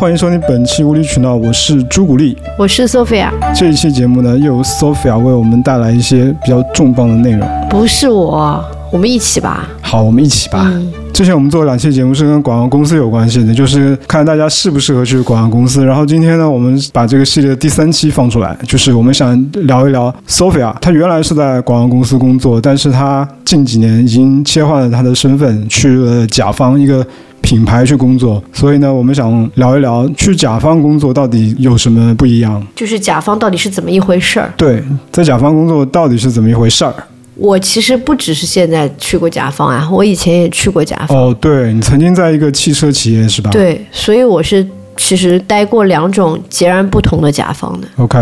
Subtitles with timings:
[0.00, 2.34] 欢迎收听本期无理取闹，我是朱古力。
[2.58, 7.46] 我是 Sophia，这一期节目呢，又由 Sophia 为我们带来一些比较重磅的内容。
[7.68, 9.68] 不是我，我们一起吧。
[9.82, 10.64] 好，我们一起吧。
[10.64, 15.84] 嗯之前我们做了两期节目是跟广告公司有关系的，就是看大家适不适合去广告公司。
[15.84, 20.72] 然后今天呢，我们把这个系列的第三期放出来，就是我们想聊一聊 Sophia。
[20.80, 27.06] 她原来是在广告公司工作，但是她近几年已经切换了她的身份，去了甲方一个
[27.40, 28.42] 品牌去工作。
[28.52, 32.64] 所以呢，我们想聊一聊去甲方工作到底有什么不一样。
[32.74, 34.52] 就是甲方到底是怎么一回事儿？
[34.56, 36.94] 对，在甲方工作到底是怎么一回事儿？
[37.36, 41.16] 我其实不只是现在去过甲方啊，我以前也去过甲方。
[41.16, 43.50] 哦，对你曾经在一个汽车企业是吧？
[43.50, 44.66] 对，所以我是
[44.96, 47.88] 其实待过两种截然不同的甲方的。
[47.96, 48.18] ，OK，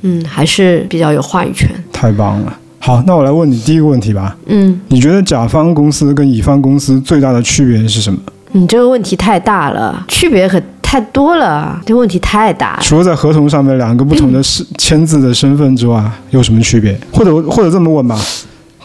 [0.00, 1.68] 嗯，还是比较有话语权。
[1.92, 2.58] 太棒了。
[2.78, 4.34] 好，那我来问你第一个问题吧。
[4.46, 8.18] 嗯，你觉得甲方公司跟乙方公司最大的区别是什么？
[8.52, 12.78] 你这个问题太大了，区别可太多了，这问题太大了。
[12.82, 14.40] 除了在合同上面两个不同的
[14.76, 16.98] 签字的身份之外，有什么区别？
[17.10, 18.18] 或者或者这么问吧，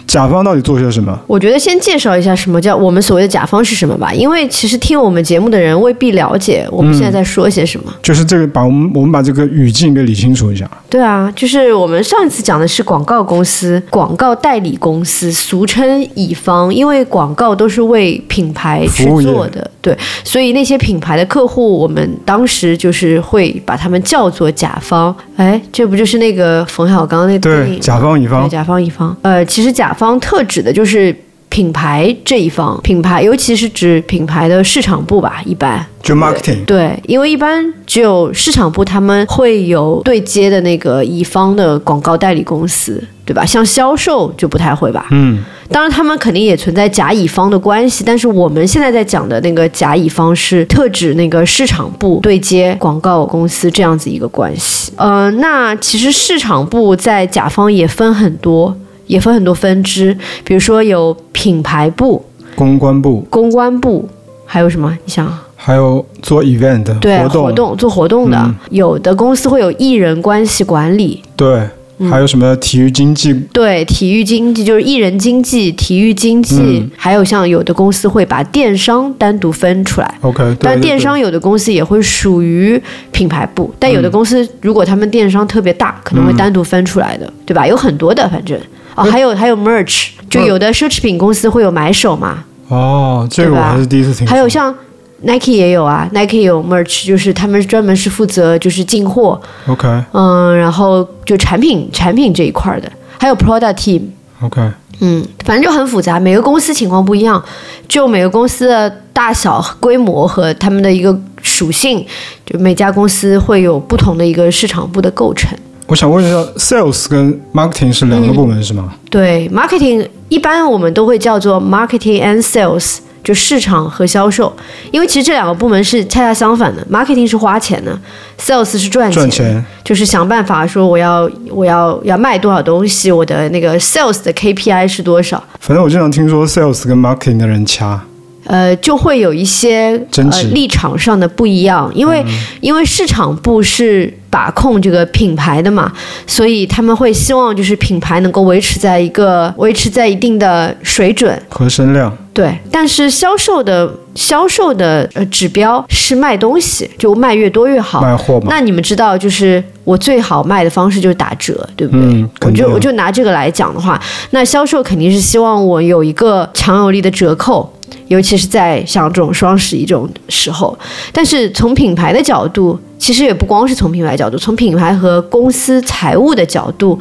[0.07, 1.17] 甲方到底做些什么？
[1.27, 7.93] 我觉得先介绍一下什么叫我们所谓的甲方是什么吧，因为其实听我们节目的人未必了解我们现在在说些什么。
[8.01, 10.69] 就是这个，把我们我们把这个语境给理清楚一下。
[10.89, 25.15] 对啊，就是我们上一次讲的是广告公司、广告代理公司，俗称乙方，因为广告都是为品牌去做的，对，所以那些品牌的客户，我们当时就是会把他们叫做甲方。
[25.37, 29.15] 哎，这不就是那个冯小刚那部电对，影甲方乙方对，甲方乙方。
[29.21, 31.15] 呃，其实甲方特指的就是
[31.57, 35.83] 品牌这一方，品牌尤其是指品牌的市场部吧，一般。
[36.03, 36.63] 就 marketing。
[36.65, 43.43] 对，因为一般只有市场部他们会有对接的那个乙方的广告代理公司，对吧？
[43.43, 45.07] 像销售就不太会吧。
[45.09, 54.93] 嗯，当然，他们肯定也存在甲乙方的关系，但是我们现在在讲的那个甲乙方是特指那个市场部对接广告公司这样子一个关系。
[54.95, 62.23] 呃，那其实市场部在甲方也分很多，也分很多分支，比如说有品牌部、
[62.55, 63.25] 公关部。
[63.29, 64.07] 公关部，
[64.45, 64.95] 还有什么？
[65.05, 65.31] 你想？
[65.55, 68.55] 还有做 event 对活动，做活动的，嗯。
[68.69, 71.67] 有的公司会有艺人关系管理，对，
[71.99, 73.33] 嗯还有什么体育经济？
[73.51, 80.13] 对体育经济就是艺人经济、体育经济，嗯还有像有的公司会把电商单独分出来。
[80.21, 82.79] OK，对当然，对对电商有的公司也会属于
[83.11, 87.65] 品牌部，但有的公司如果他们电商特别大，可能会单独分出来的，对吧？
[87.65, 88.59] 有很多的，反正
[88.95, 94.27] 哦，还有还有 merch，就有的奢侈品公司会有买手嘛，哦，这个我还是第一次听说。
[94.27, 94.73] 还有像
[95.21, 99.87] Nike 也有啊，Nike 有 merch，就是他们专门是负责就是进货，OK。
[100.11, 104.61] 嗯，然后就产品产品这一块儿的，还有 product team，OK，
[104.99, 107.43] 嗯，反正就很复杂，每个公司情况不一样，
[107.87, 112.05] 就每个公司的大小、规模和他们的一个属性，
[112.45, 115.57] 就每家公司会有不同的一个市场部的构成。
[115.87, 118.93] 我想问一下，sales 跟 marketing 是两个部门是吗？
[119.09, 124.55] 对，marketing 一般我们都会叫做 marketing and sales，就市场和销售，
[124.89, 127.91] 因为其实这两个部门是恰恰相反的，marketing 是花钱的
[128.39, 129.65] ，sales 是赚钱，赚钱。
[129.83, 135.43] 就是想办法说我要我要要卖多少东西，我的那个 sales 的 KPI 是多少。
[135.59, 138.01] 反正我经常听说 sales 跟 marketing 的人掐。
[138.45, 142.23] 呃，就会有一些呃立场上的不一样，因为、
[142.61, 145.91] 因为市场部是把控这个品牌的嘛，
[146.25, 152.55] 所以他们会希望就是品牌能够维持在一个维持在一定的水准，和声量，对。
[152.71, 158.01] 但是销售的销售的呃指标是卖东西，就卖越多越好。
[158.01, 158.45] 卖货嘛。
[158.47, 162.01] 那你们知道，就是我最好卖的方式就是打折，对不对？
[162.03, 163.99] 嗯我就我就拿这个来讲的话，
[164.29, 167.73] 那销售肯定是希望我有一个强有力的折扣，
[168.07, 170.77] 尤其是在像这种双十一这种时候。
[171.11, 176.97] 但是从品牌的角度，其实也不光是从品牌角度，从品牌和公司财务的角度，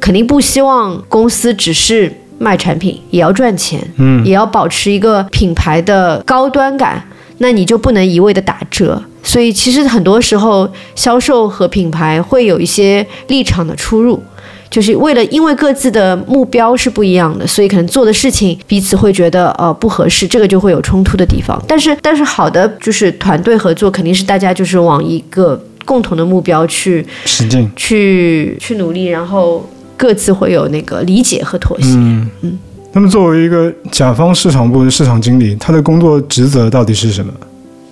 [0.00, 7.02] 肯定不希望公司只是卖产品，也要赚钱，嗯，也要保持一个品牌的高端感。
[7.40, 9.00] 那你就不能一味的打折。
[9.22, 14.20] 所以其实很多时候，销售和品牌会有一些立场的出入，
[14.68, 21.62] 就是为了因为各自的目标是不一样的，所以可能做的事情彼此会觉得呃不合适，这个就会有冲突的地方。
[21.68, 27.70] 但是但是好的就是团队合作，肯定是大家就是往一个共同的目标去使劲。
[27.76, 29.64] 去去努力，然后
[29.98, 31.88] 各自会有那个理解和妥协。
[31.96, 32.58] 嗯嗯。
[32.94, 37.30] 那么作为一个甲方市场部的市场经理，他的工作职责到底是什么？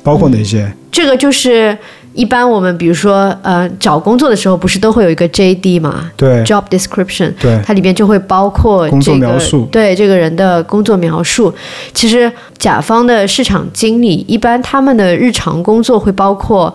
[0.02, 0.72] 包括哪些？
[0.90, 1.76] 这个就是
[2.14, 11.52] 一般我们比如说呃找工作的时候，不是都会有一个 JD 嘛对，job description，对，它里面就会包括工作这个描述对这个人的工作描述。
[11.92, 16.74] 其实甲方的市场经理一般他们的日常工作会包括，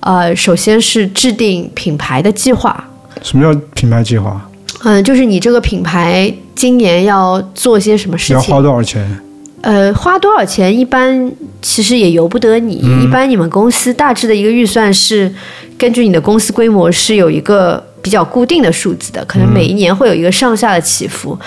[0.00, 2.84] 呃，首先是制定品牌的计划，
[3.22, 4.44] 什么叫品牌计划？
[4.84, 9.20] 嗯、就是你这个品牌今年要做些什么事情要花，多少钱？
[9.62, 11.30] 呃，花多少钱一般
[11.60, 12.80] 其实也由不得你。
[12.82, 15.30] 嗯一般你们公司大致的一个预算是
[15.76, 21.38] 根据你的公司规模是有一个比较固定的数字的，可能每一年会有一个上下的起伏。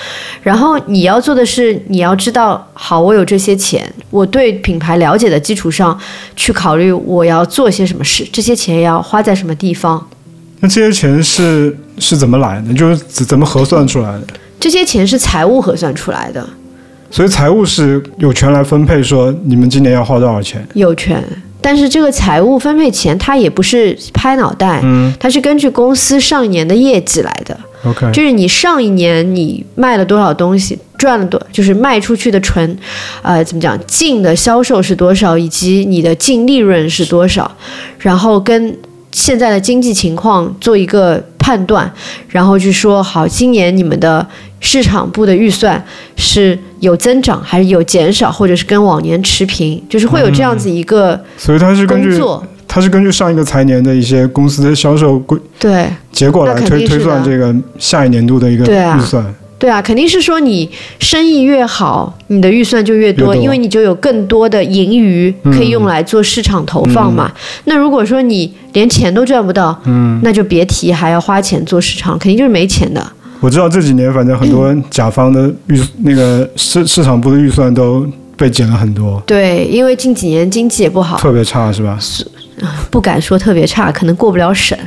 [0.44, 6.00] 然后你要做的是，你要知道，好，我有这些钱，我对品牌了解的基础上
[6.36, 10.08] 去考虑我要做些什么事，这些钱要花在什么地方。
[10.64, 12.74] 那这些钱是是怎么来的？
[12.74, 14.22] 就是怎怎么核算出来的？
[14.62, 16.48] 这些钱是财务核算出来的，
[17.12, 20.66] 所以财务是有权来分配，说你们今年要花多少钱？
[20.74, 21.22] 有权。
[21.60, 27.58] 但是这个财务分配钱，它也不是拍脑袋，嗯它是根据公司上一年的业绩来的。
[27.84, 32.78] ，OK，就是你上一年你卖了多少东西，赚了多，就是卖出去的纯，
[33.22, 37.50] 呃，怎么讲，净的销售是多少，以及你的净利润是多少，
[37.98, 38.78] 然后跟
[39.14, 41.90] 现在的经济情况做一个判断，
[42.28, 44.28] 然后去说好，今年你们的
[44.60, 45.82] 市场部的预算
[46.18, 52.22] 是有增长还是有减少，或者是跟往年持平，就是会有这样子一个所以它是根据。
[52.66, 59.22] 它是根据上一个财年的一些公司的销售规对，结果来推推算这个下一年度的一个预算。
[59.22, 59.36] 对啊，
[59.82, 60.70] 肯定是说你
[61.00, 67.32] 生意越好，你的预算就越多，越多因为你就有更多的盈余可以用来做市场投放嘛。
[67.66, 73.06] 那如果说你连钱都赚不到，嗯，那就别提还要花钱做市场，肯定就是没钱的。
[73.40, 78.08] 我知道这几年反正很多甲方的预那个市市场部的预算都
[78.38, 81.98] 被减了很多，对，因为近几年经济也不好，特别差是吧？
[82.00, 82.26] 是
[82.90, 84.78] 不敢说特别差，可能过不了审，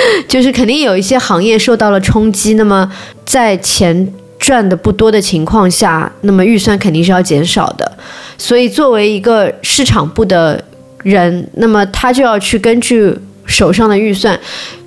[0.28, 2.54] 就是肯定有一些行业受到了冲击。
[2.54, 2.90] 那么
[3.24, 4.08] 在钱
[4.38, 7.90] 赚的不多的情况下，那么预算肯定是要减少的。
[8.36, 10.62] 所以作为一个市场部的
[11.02, 13.14] 人，那么他就要去根据
[13.46, 14.38] 手上的预算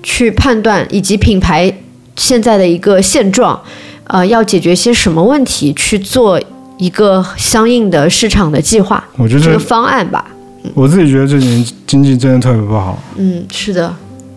[0.02, 1.74] 去判断，以及品牌
[2.16, 3.60] 现在的一个现状，
[4.06, 6.40] 呃，要解决些什么问题，去做
[6.78, 10.26] 一个相应的市场的计划，我觉得这这个方案吧。
[10.74, 13.02] 我自己觉得这几年经济真的特别不好。
[13.18, 13.94] 嗯，是的。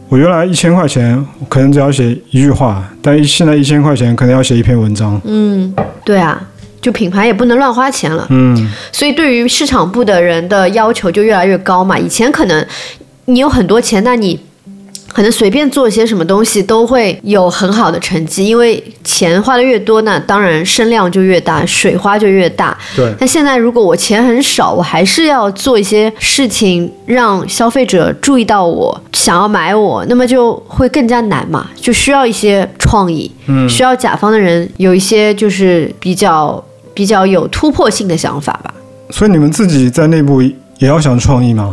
[0.09, 5.21] 我原来一千块钱可能只要写一句话，但现在一千块钱可能要写一篇文章。
[5.25, 5.75] 嗯，
[6.05, 6.41] 对啊，
[6.81, 8.27] 就品牌也不能乱花钱了。
[8.31, 11.99] 嗯，所以对于市场部的人的要求就越来越高嘛。
[11.99, 12.65] 以前可能
[13.25, 14.39] 你有很多钱，那你
[15.15, 22.77] 可能随便做些什么东西都会有很好的成绩，因为钱花的越多那，当然声量就越大，水花就越大。
[22.97, 36.61] 对，那现在如果我钱很少，我还是要做一些事情让消费者注意到我，想要买我，那么就会更加难嘛，就需要一些创意，嗯需要甲方的人有一些就是比较
[36.93, 38.75] 比较有突破性的想法吧。
[39.11, 41.73] 所以你们自己在内部也要想创意吗？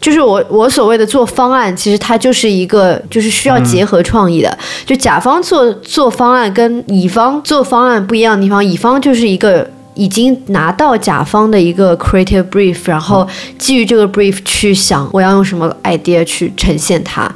[0.00, 4.58] 就是我我所谓的做方案，其实它就是一个就是需要结合创意的。
[4.84, 13.26] 就甲方做做方案跟乙方做方案不一样的地方，乙方就是一个已经拿到甲方的一个 creative brief，然后
[13.58, 17.28] 基于这个 brief 去想我要用什么 idea 去呈现它。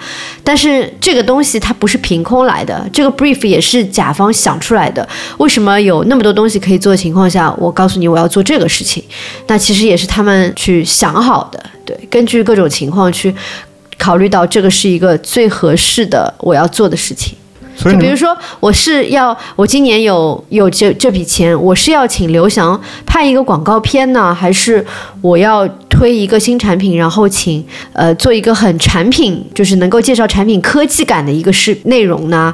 [0.45, 5.09] 但是这个东西它不是凭空来的，这个 brief 也是甲方想出来的。
[5.39, 9.03] 为什么有那么多东西可以做的情况下，我告诉你我要做这个事情，
[9.46, 11.65] 那其实也是他们去想好的。
[11.84, 13.34] 对，根据各种情况去
[13.99, 17.37] 考虑到这个是一个最合适的我要做的事情。
[17.84, 24.84] 就比如说，我是要我今年有有这这笔钱，我是要请刘翔拍一个广告片呢，还是
[25.20, 32.53] 我要推一个新产品，然后请呃做一个很产品，就是能够介绍产品科技感的一个是内容呢？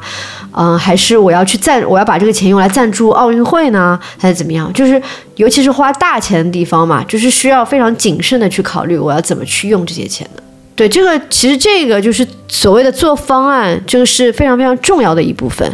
[0.59, 4.73] 嗯、还是我要去赞，我要把这个钱用来赞助奥运会呢，还是怎么样？
[4.73, 5.01] 就是
[5.37, 10.43] 尤其是花大钱的地方嘛，就是需要非常谨慎的去考虑我要怎么去用这些钱的。
[10.77, 15.67] 对，这个其实这个就是所谓的做方案，这个是非常非常重要的一部分。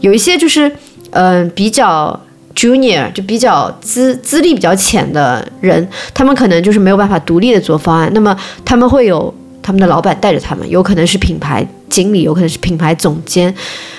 [0.00, 0.70] 有一些就是
[1.12, 2.18] 嗯、比较
[2.54, 13.52] junior，就比较资资历比较浅的人，他们可能就是没有办法独立的做方案，那么他们会有他们的老板带着他们，有可能是品牌经理，有可能是品牌总监，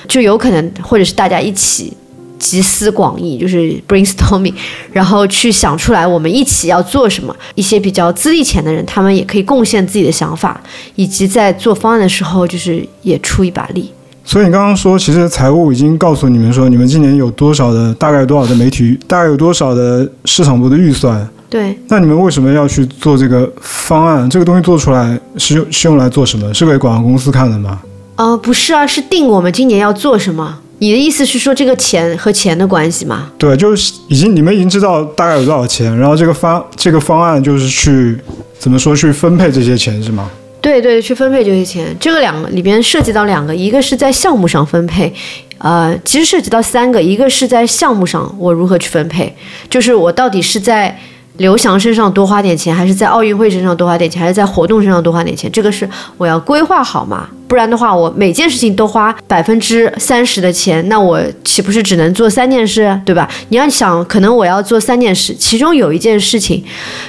[0.08, 1.92] 就有可能或者是大家一起。
[2.42, 4.54] 集思广益，就是 brainstorming，
[4.92, 7.34] 然后去想出来我们一起要做什么。
[7.54, 10.60] 一些比较资历浅的人，他们也可以贡献自己的想法，
[10.96, 13.92] 以及在做方案的时候，就是也出一把力。
[14.26, 24.30] 所以你刚刚说，其实财务已经告诉你们说，你们今年有多少的大概有多少的媒体，大概有多少的市场部的预算，对，那你们为什么要去做这个方案？
[24.30, 26.54] 这个东西做出来是用是用来做什么？
[26.54, 27.82] 是给广告公司看的吗？
[28.16, 30.60] 呃，不是啊，是定我们今年要做什么。
[30.82, 33.32] 你的意思是说这个钱和钱的关系吗？
[33.38, 38.18] 对，就是已经你们已经知道大概有多少钱，然后这个方这个方案就是去
[38.58, 40.28] 怎么说去分配这些钱是吗？
[40.60, 45.14] 对对，去分配这些钱，这个两个里边涉及到两个，一个是在项目上分配，
[45.60, 49.32] 呃，其实涉及到三个，一个是在项目上我如何去分配，
[49.70, 51.00] 就是我到底是在
[51.38, 63.28] 刘翔身上多花点钱，还是在奥运会身上多花点钱，还是在活动身上多花点钱，这个是我要规划好嘛，不然的话，我每件事情都花百分之三十的钱，那我岂不是只能做三件事，对吧？
[63.50, 66.64] 你要想，可能我要做三件事，其中有一件事情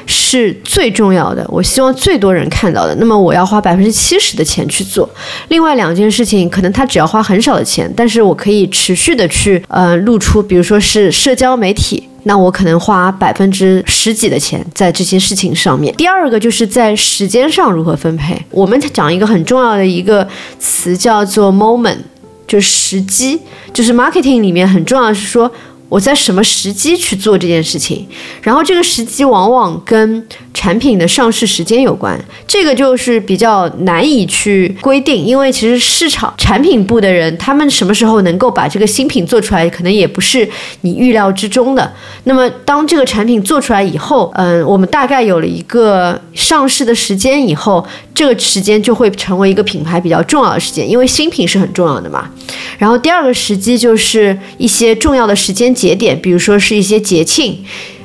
[0.06, 5.08] 是最重要的，我希望最多人看到的，那么我要花百分之七十的钱去做。
[5.48, 12.08] 另外两件事情，可能他只要花很少的钱，但是我可以持续的去呃露出，比如说是社交媒体。
[12.24, 15.94] 那我可能花百分之十几的钱在这些事情上面。
[15.96, 18.40] 第二个就是在时间上如何分配。
[18.50, 20.26] 我们讲一个很重要的一个
[20.58, 21.98] 词叫做 moment，
[22.46, 23.40] 就是时机，
[23.72, 25.50] 就是 marketing 里面很重要的是说
[25.92, 28.08] 我在什么时机去做这件事情，
[28.40, 32.18] 然后这个时机往往跟产品的上市时间有关，
[32.48, 40.48] 这个就是比较难以去规定，因为其实市场产品部的人，他们什么时候能够把这个新品做出来，可能也不是
[40.80, 41.92] 你预料之中的。
[42.24, 52.30] 那么当这个产品做出来以后，嗯，我们大概有了一个上市的时间以后，这个时间就会成为一个品牌比较重要的时间，因为新品是很重要的嘛。
[52.78, 57.58] 然后第二个时机就是一些重要的时间节点，比如说是一些节庆。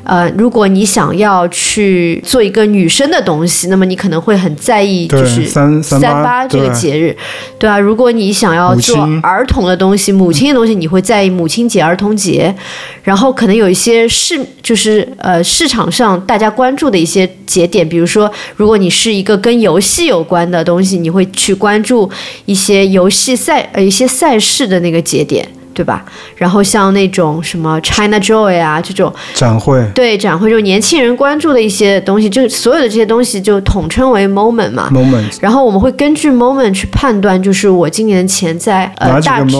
[0.09, 7.13] 呃，如果你想要去做一个女生的东西，那么你可能会很在意，就是三三八这个节日，
[7.59, 7.77] 对啊。
[7.77, 12.55] 如果你想要做儿童的东西，母亲的东西，你会在意母亲节、儿童节。
[13.03, 22.09] 然后可能有一些市，就是呃市场上大家关注的一些节点，比如说，如果你是一个跟游戏有关的东西，你会去关注
[22.45, 25.45] 一些游戏赛呃一些赛事的那个节点。
[25.77, 26.03] 对吧？
[26.35, 34.89] 然后像那种什么 China Joy 啊这种展会，对展会，就年轻人关注的一些东西，就所有的这些东西就统称为 moment 嘛。
[34.91, 35.37] moment。
[35.39, 39.55] 然后我们会根据 moment 去判断，就是我今年的钱在呃大致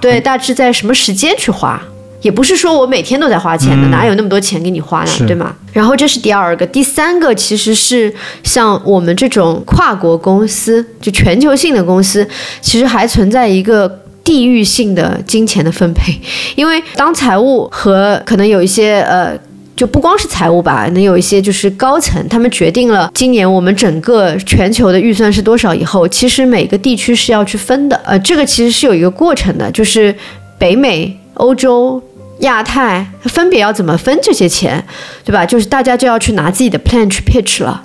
[0.00, 1.78] 对大致在什么时间去花，
[2.22, 5.10] 也不是说我每天都在花钱的，哪有那么多钱给你花呢？
[5.26, 5.54] 对吗？
[5.74, 8.10] 然后这是第二个，第三个其实是
[8.42, 12.26] 像我们这种跨国公司，就全球性的公司，
[12.62, 14.00] 其实还存在一个。
[14.28, 16.12] 地域性的金钱的分配，
[16.54, 19.34] 因为当财务和可能有一些呃，
[19.74, 30.14] 就不光是财务吧，能有一些就是高层，他们决定了今年我们整个全球的预算是多少以后，其实每个地区是要去分的，呃，这个其实是有一个过程的，就是
[30.58, 32.02] 北美、欧洲、
[32.40, 34.84] 亚太分别要怎么分这些钱，
[35.24, 35.46] 对吧？
[35.46, 37.82] 就是大家就要去拿自己的 plan 去 pitch 了。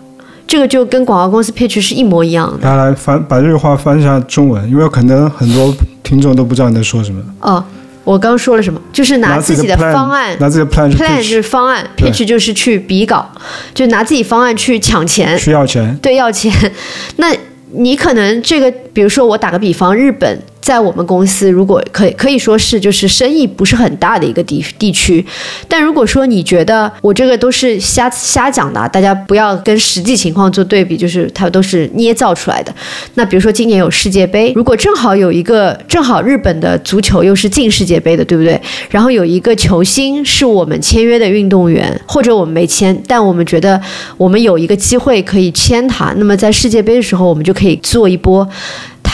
[0.47, 2.67] 这个就跟广告公司 pitch 是一模一样的。
[2.67, 5.73] 来来翻把这句话翻一下中文，因为可能很多
[6.03, 7.23] 听众都不知道你在说什么。
[7.39, 7.63] 哦，
[8.03, 8.79] 我刚说了什么？
[8.91, 13.27] 就是拿自己的方案，拿自己的 plan plan 就是方案，pitch 就是去比稿，
[13.73, 16.51] 就拿自己方案去抢钱，需要钱，对，要钱。
[17.17, 17.33] 那
[17.71, 20.39] 你可能这个，比如说我打个比方，日本。
[20.63, 25.23] 在我们公司，如果可以可以说是就是生意不是很大的一个地地区，
[25.67, 32.73] 但如果说你觉得我这个都是瞎瞎讲的，大家不要跟实际情况做对比，就是它都是捏造出来的。
[33.15, 38.57] 那比如说今年有世界杯，如果正好有一个正好日本的足球又是进世界杯的，对不对？
[38.89, 43.79] 然后有一个球星是我们签约的运动员，或者我们没签，但我们觉得
[44.15, 48.47] 我们有一个机会可以签他，那么在世界杯的时候，我们就可以做一波。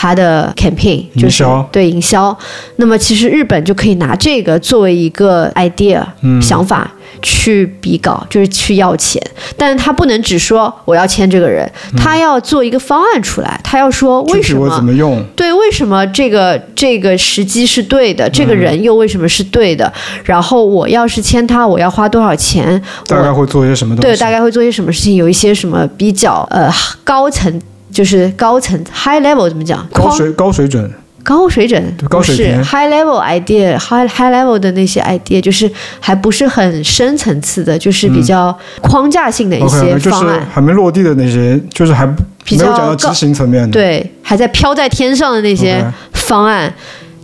[0.00, 2.34] 他的 campaign 就是对营销，
[2.76, 6.02] 那么其实日本就可以拿这个作为一个 idea
[6.40, 6.90] 想法
[7.20, 9.22] 去比稿，就是去要钱，
[9.58, 19.92] 但是他不能只说我要签这个人，他要做一个方案出来，他要说为什么怎么用，对，为什么这个这个时机是对的，这个人又为什么是对的，
[20.24, 26.72] 然后我要是签他，我要花多少钱，大概会做些什么东西，对，大概会做些什么事情，有一些什么比较呃
[27.04, 27.60] 高层。
[27.92, 29.86] 就是高层 high level 怎么讲？
[29.92, 30.90] 高水高水准，
[31.22, 42.06] 高水准高水平 high level idea high high level 的那些 idea，就是还不是很深层次的，就是比较框架性的一些方案，还没落地的那些，就是还
[42.44, 46.72] 比较讲到执行层面的，对，还在飘在天上的那些方案。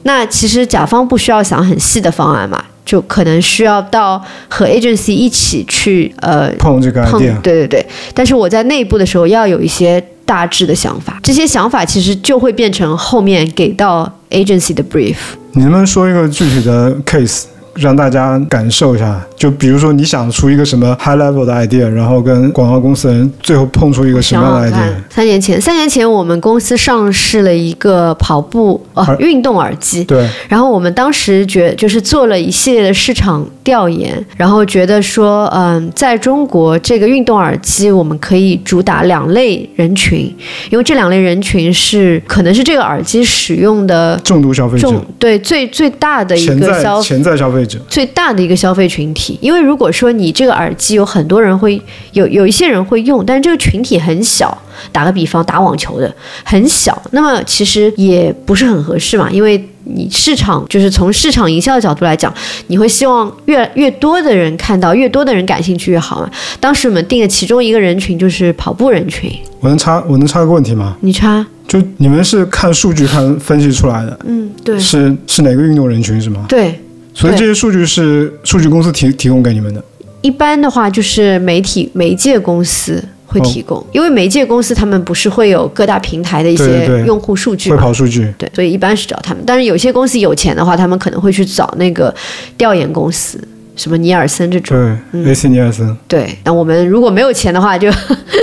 [0.03, 7.87] 那其实甲方不需要想很细的方案嘛，就可能需要到和 agency 一起去呃碰这个 idea，对对对。
[8.13, 10.05] 但是我在内部的时候要有一些。
[10.27, 15.17] 大致的想法，这些想法其实就会变成后面给到 agency 的 brief。
[15.53, 19.19] 你能不能说一个具体的 case，让大家感受一下。
[19.37, 24.93] 就比如说你想出一个什么 high level 的 idea，然后跟广告公司人最后碰出一个什么样的 idea？
[25.09, 40.33] 三年前，三年前我们公司上市了一个跑步哦运动耳机，对，然后我们当时觉就是做了一系列的市场调研，然后觉得说，嗯，在中国这个运动耳机我们可以主打两类人群，
[40.71, 49.37] 因为这两类人群是可能是这个耳机使用的重度消费者，对最最大的一个消潜在消费者，最大的一个消费群体。
[49.43, 51.83] 因为如果说你这个耳机有很多人会
[52.13, 54.57] 有有一些人会用，但是这个群体很小。
[54.93, 56.15] 打个比方，打网球的
[56.45, 62.33] 很小，那么其实也不是很合适嘛，因为你市场就是从市场营销的角度来讲，
[62.67, 66.31] 你会希望越越多的人看到，越多的人感兴趣越好嘛。
[66.59, 69.31] 当时我们定的其中一个人群就是跑步人群。
[69.61, 70.97] 我能插我能插个问题吗？
[71.01, 71.47] 你插？
[71.67, 74.19] 就你们是看数据看分析出来的？
[74.25, 74.79] 嗯，对。
[74.79, 76.45] 是是哪个运动人群是吗？
[76.49, 76.81] 对。
[77.15, 79.83] 所以这些数据是数据公司提提供给你们的？
[80.21, 83.03] 一般的话就是媒体媒介公司。
[83.39, 89.43] 会提供，因为媒介公司他们不是会有各大平台的一些用户数据会跑数据，对，所以一般是找他们。
[89.47, 92.15] 但是有些公司有钱的话，他们可能会去找那个
[92.57, 93.39] 调研公司，
[93.77, 94.77] 什么尼尔森这种，
[95.13, 95.97] 对，AC 尼尔森。
[96.09, 97.91] 对，那我们如果没有钱的话，就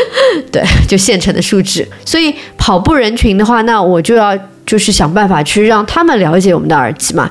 [0.52, 1.88] 对，就现成的数据。
[2.06, 7.30] 所以跑步人群的话，那我就要就是想办法去让他们了解我们的耳机嘛。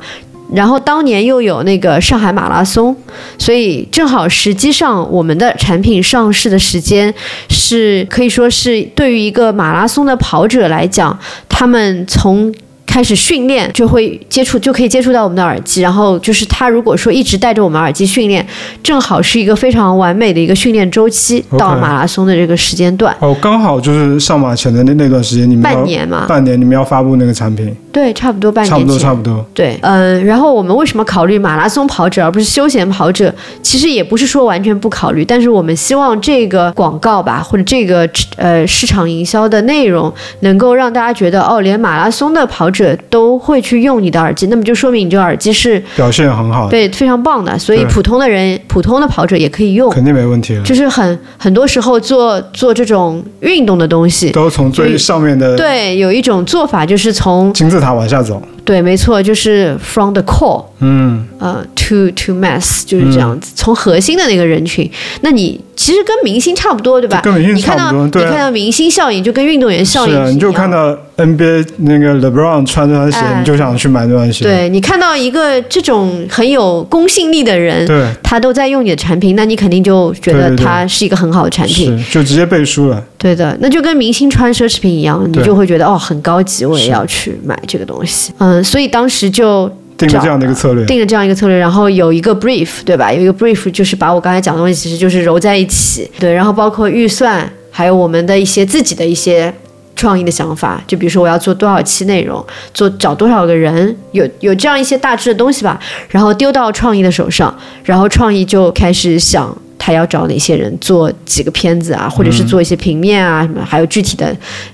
[0.54, 2.94] 然后当年又有那个上海马拉松，
[3.38, 7.12] 所以正好实际上我们的产品上市的时间
[7.48, 11.18] 是可以说是对于一个马拉松的跑者来讲，
[11.48, 12.52] 他们从。
[12.92, 15.80] 开始训练就会接触，就可以接触到我们的耳机。
[15.80, 18.46] 然后就是他如果说一直戴着我们耳机训练，
[18.82, 23.16] 正好是一个非常完美的一个训练周期，到马拉松的这个时间段。
[23.20, 27.74] 哦，刚好就是上马前的那那段时间，你们半年嘛，半年你们要发布那个产品。
[27.90, 28.70] 对，差不多半年。
[28.70, 29.42] 差不多，差不多。
[29.54, 33.34] 对，嗯，然后我们为什么考虑马拉松跑者而不是休闲跑者？
[33.62, 38.06] 其实也不是说完全不考虑，但是我们希望这个广告吧，或者这个
[38.36, 42.81] 呃市场营销的内容，能够让大家觉得哦，连马拉松的跑者。
[43.08, 47.58] 都会去用你的耳机，那么就说明你这个耳机是表现很好，对，非常棒的。
[47.58, 50.60] 所以普通的人、普通的跑者也可以用，肯定没问题。
[50.64, 58.42] 就是很很多时候做做这种运动的东西，都从最上面的对，有一种做法就是从金字塔往下走。
[58.64, 64.88] 对，没错，就是 from the core，嗯，呃，to to mass，就是这样子，从核心的那个人群。
[65.22, 67.20] 那你其实跟明星差不多，对吧？
[67.22, 68.04] 跟明星差不多。
[68.04, 74.44] 你看到明星效应，就跟运动员效应是啊，你就看到 NBA 那个 LeBron 穿这双鞋，你就想去买这双鞋。
[74.44, 83.02] 对你看到一个这种很有公信力的人，对，他都在用你的产品，那你肯定就觉得他是一个很好的产品，就直接背书了。
[83.16, 88.32] 对的，那就跟明星穿奢侈品一样，你就会觉得哦，很高级，我也要去买这个东西。
[88.38, 89.70] 嗯，所以当时就
[90.06, 93.12] 定了这样的一个策略，定了这样一个策略，然后有一个 brief，对吧？
[93.12, 99.52] 有一个 brief 就是把我刚才讲的东西，其实就是揉在一起，对，然后包括预算，还有我们的一些自己的一些
[99.96, 109.56] 创意的想法，就比如说我要做多少期内容，做找多少个人，有有这样一些大致的东西吧，然后丢到创意的手上，然后创意就开始想。
[109.84, 114.32] 他要找哪些人做几个片子啊，或者是做一些平面啊什么，还有具体的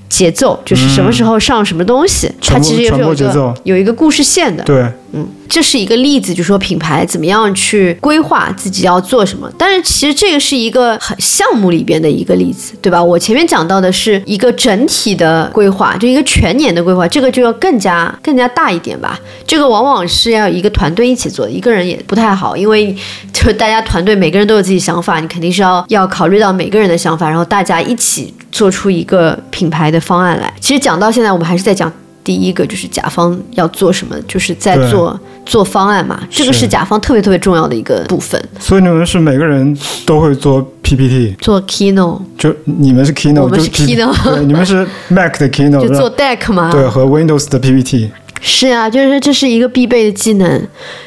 [0.08, 4.62] 节奏，就是什么时候上什么东西，它其实也是有个有一个故事线的。
[4.64, 5.26] 对，嗯。
[5.48, 9.50] 这是一个例子，就说品牌怎么样去规划自己要做什么。
[9.56, 13.02] 但是其实这个是一个很项目里边的一个例子，对吧？
[13.02, 19.18] 我前面讲到的是一个整体的规划，就一个全年的规划，这个就要更加更加大一点吧。
[19.46, 22.94] 这个往往是要一个团队一起做，一个人也不太好，因为
[23.32, 30.52] 就大家团队每个人都有自己想法，你肯定是要要考虑到每个人的想法，然后大家一起做出一个品牌的方案来。
[30.60, 31.92] 其实讲到现在，我们还是在讲。
[32.24, 38.38] 第一个就是甲方要做什么，就是在做做方案嘛，这个是甲方特别特别重要的一个部分。
[38.60, 48.10] 所以你们是每个人都会做 PPT，做 Keynote，就你们是 Keynote，我们是 Keynote，你们是 Mac 的 Keynote， 就做 Deck 嘛，对，和 Windows 的 PPT。
[48.40, 50.66] 是啊，就是这是一个必备的技能，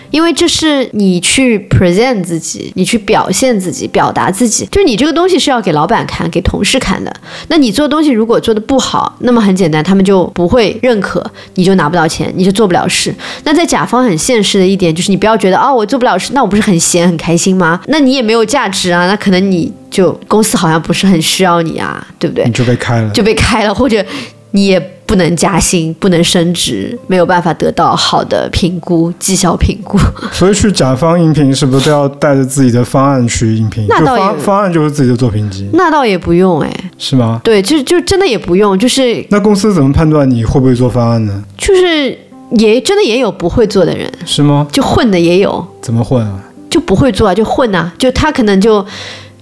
[0.10, 7.14] 因为这是你去 present 自己，你去表现自己，表达自己，就是你这个东西是要给老板看，给同事看的。
[7.48, 13.14] 那你做东西如果做的不好，那么很简单，他们就不会认可，你就拿不到钱，你就做不了事。
[13.44, 17.80] 那在甲方很现实的一点就是，你不要觉得哦，我做不了事，那我不是很闲很开心吗？
[17.88, 22.46] 那你也没有价值啊，那可能你就公司好像不是很需要你啊，对不对？
[22.46, 24.06] 你就被开了，就被开了，或者。
[24.54, 24.78] 你也
[25.12, 30.00] 不能加薪，不能升职，没有办法得到好的评估、绩效评估。
[30.32, 33.86] 所以去甲方应聘是不是都要带着自己的方案去应聘？
[33.90, 35.70] 那倒也方案就是自己的作品集。
[35.74, 37.42] 那倒也不用哎，是吗？
[37.44, 41.44] 对，就就真的也不用，就是那公司怎么判断你会不会做方案呢？
[41.58, 42.18] 就是
[42.52, 44.66] 也真的也有不会做的人，是吗？
[44.72, 46.40] 就混的也有，怎么混啊？
[46.70, 48.86] 就不会做啊，就混呐、就他可能就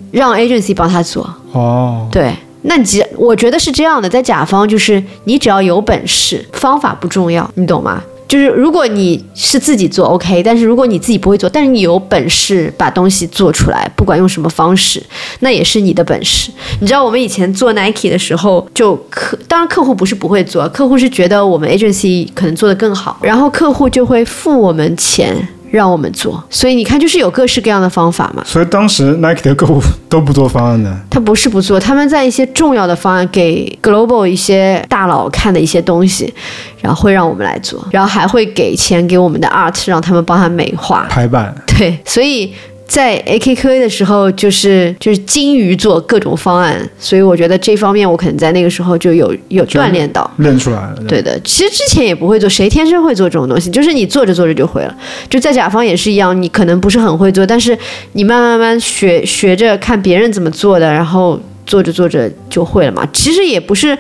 [0.10, 2.34] 让 agency 帮他做，哦，对。
[2.64, 8.02] 那你只我觉得是这样的，在甲方就是你只要有本事，方法不重要，你懂吗？
[8.28, 15.02] 就是如果你是自己做 OK，但是如果你自己不会做，但是你有本事把东西做出来，不管用什么方式，
[15.40, 16.52] 那也是你的本事。
[16.80, 25.36] 你知道我们以前做 Nike 的时候，就客当然客户不是不会做，客户是觉得我们 agency 可能做得更好，然后客户就会付我们钱
[25.72, 28.44] 让我们做，所以你看就是有各式各样的方法嘛。
[28.46, 36.34] 所以当时 Nike 的客户都不做方案的，他不是不做，他们在一些重要的方案给 global 一些大佬看的一些东西，
[36.82, 41.06] 然后会让我们来做，然后还会给钱给我们的 art，让他们帮他美化。
[41.10, 41.54] 排版。
[41.66, 42.54] 对，所以
[42.90, 50.30] 在 AKQA 的时候，就是就是精于做各种方案，所以我觉得这方面我可能在那个时候就有有锻炼到。
[50.38, 50.96] 练出来了。
[51.08, 53.70] 对的，其实之前也不会做，谁天生会做这种东西？
[53.70, 54.96] 就是你做着做着就会了。
[55.30, 57.78] 就在甲方也是一样，你可能不是很会做，但是
[58.14, 63.08] 你慢慢慢慢学学着看别人怎么做的，然后做着做着就会了嘛。
[63.14, 63.96] 其实也不是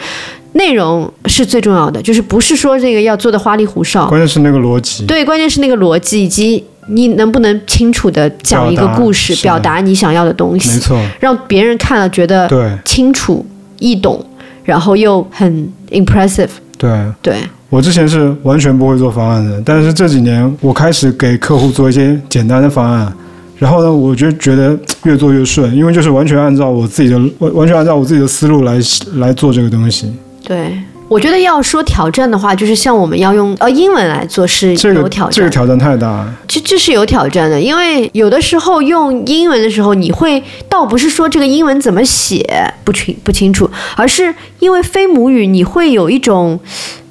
[0.53, 5.05] 内容是最重要的，就是不是说这个要做的花里胡哨，关键是那个逻辑。
[5.05, 13.45] 对，关键是那个逻辑以及你能不能清楚的讲一个故事，表达你想要的东西没西，错，让别人看了觉得对清楚
[13.79, 14.25] 易懂，
[14.63, 16.49] 然后又很 impressive。
[16.77, 16.89] 对。
[17.21, 17.37] 对，
[17.69, 23.13] 我之前是完全不会做方案的，但是这几年我开始给客户做一些简单的方案，
[23.57, 28.79] 然后呢，我就觉得越做越顺，因为就是完全按照我自己的完完全按照我自己的思路来
[29.15, 30.11] 来做这个东西。
[30.43, 42.45] 对，我觉得要说挑战的话，就是像我们要用呃英文来做是有挑战，这个挑战太大了，这这是有挑战的，因为有的时候用英文的时候，你会倒不是说这个英文怎么写
[42.83, 46.59] 不清不清楚，而是因为非母语，你会有一种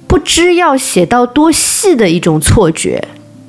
[0.06, 3.02] 不知要写到多细的一种错觉。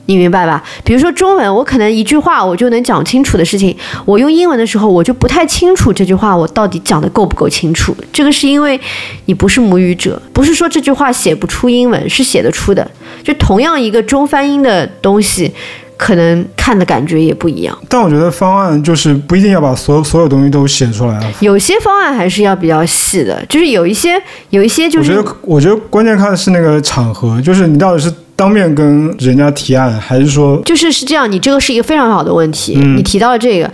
[0.10, 0.63] 你明白吧？
[0.84, 7.95] 比如说中文，我可能一句话我就能讲清楚的事情，我用英文的时候，我就不太清楚这句话我到底讲的够不够清楚。
[8.12, 8.80] 这个是因为
[9.26, 12.89] 你不是母语者，不是说这句话写不出英文，是写得出的。
[13.24, 15.52] 就同样一个中翻英的东西，
[15.95, 17.78] 可能看的感觉也不一样。
[17.88, 21.32] 但我觉得方案就是不一定要把所有所有东西都写出来啊。
[21.39, 24.19] 有些方案还是要比较细的，就是有一些
[24.50, 33.69] 有一些就是我觉得，我觉得关键看的是那个场合，就是你到底是当面跟人家提案，还是说就是是这样，你这个是一个非常好的问题，嗯你提到了这个。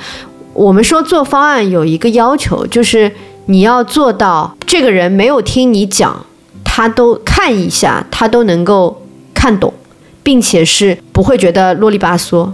[0.54, 3.12] 我们说做方案有一个要求，就是
[3.46, 6.26] 你要做到这个人没有听你讲，
[6.64, 9.72] 他都看一下，他都能够看懂，
[10.24, 12.50] 并且是不会觉得啰里吧嗦。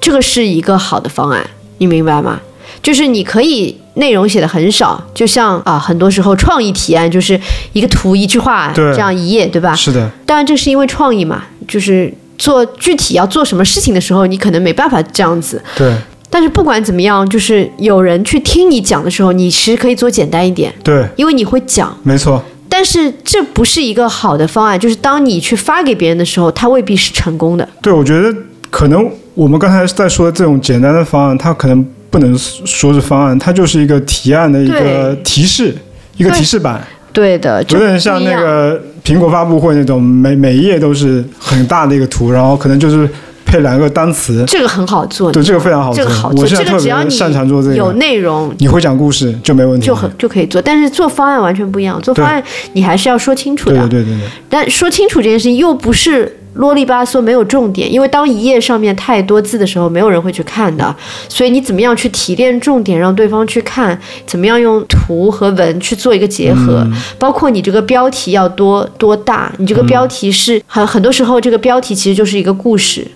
[0.00, 1.44] 这个是一个好的方案，
[1.78, 2.40] 你明白吗？
[2.82, 7.40] 就是你可以内容写的很少，就像啊，很多时候创意提案就是
[7.72, 9.74] 一个图一句话对这样一页，对吧？
[9.74, 15.62] 是的，当然，这是因为创意嘛，就是做具体要做什么事情的时候，你可能没办法这样子。
[15.76, 15.94] 对。
[16.28, 21.96] 但是不管怎么样，就是有人去听你讲的时候，你其实可以做简单一点，对，因为你会讲。
[22.02, 27.66] 没错，但是这不是一个好的方案，就是当你去发给别人的时候，它未必是成功的。
[27.80, 28.34] 对，我觉得
[28.70, 35.74] 可能我们刚才在说的这种简单的方案，它可能不能说是方案，它就是一个提案的一个提示，
[36.16, 43.08] 一个提示板，对的，有点像那个苹果发布会那种，每每一页都是很大的一个图，然后可能就是
[43.44, 44.42] 配两个单词。
[44.48, 46.02] 这个很好做，对，这个非常好做。
[46.02, 47.92] 这个好做，这个只要你别擅长做这个有个。
[47.92, 48.52] 内容。
[48.58, 49.86] 你会讲故事就没问题。
[49.86, 52.02] 就很就可以做，但是做方案完全不一样。
[52.02, 52.42] 做方案
[52.72, 60.94] 你还是要说清楚对的，对对对对，但说清楚这件事情又不是啰里吧嗦没有重点，因为当一页上面太多字的时候，没有人会去看的。
[61.28, 63.98] 所以你怎么样去提炼重点，让对方去看？
[64.26, 66.82] 怎么样用图和文去做一个结合？
[66.86, 69.52] 嗯包括你这个标题要多多大？
[69.58, 73.06] 你这个标题是很很多时候这个标题其实就是一个故事。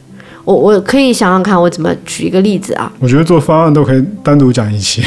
[0.45, 2.91] 我我可以想想看，我怎么举一个例子啊？
[2.99, 5.03] 我觉得做方案都可以单独讲一期。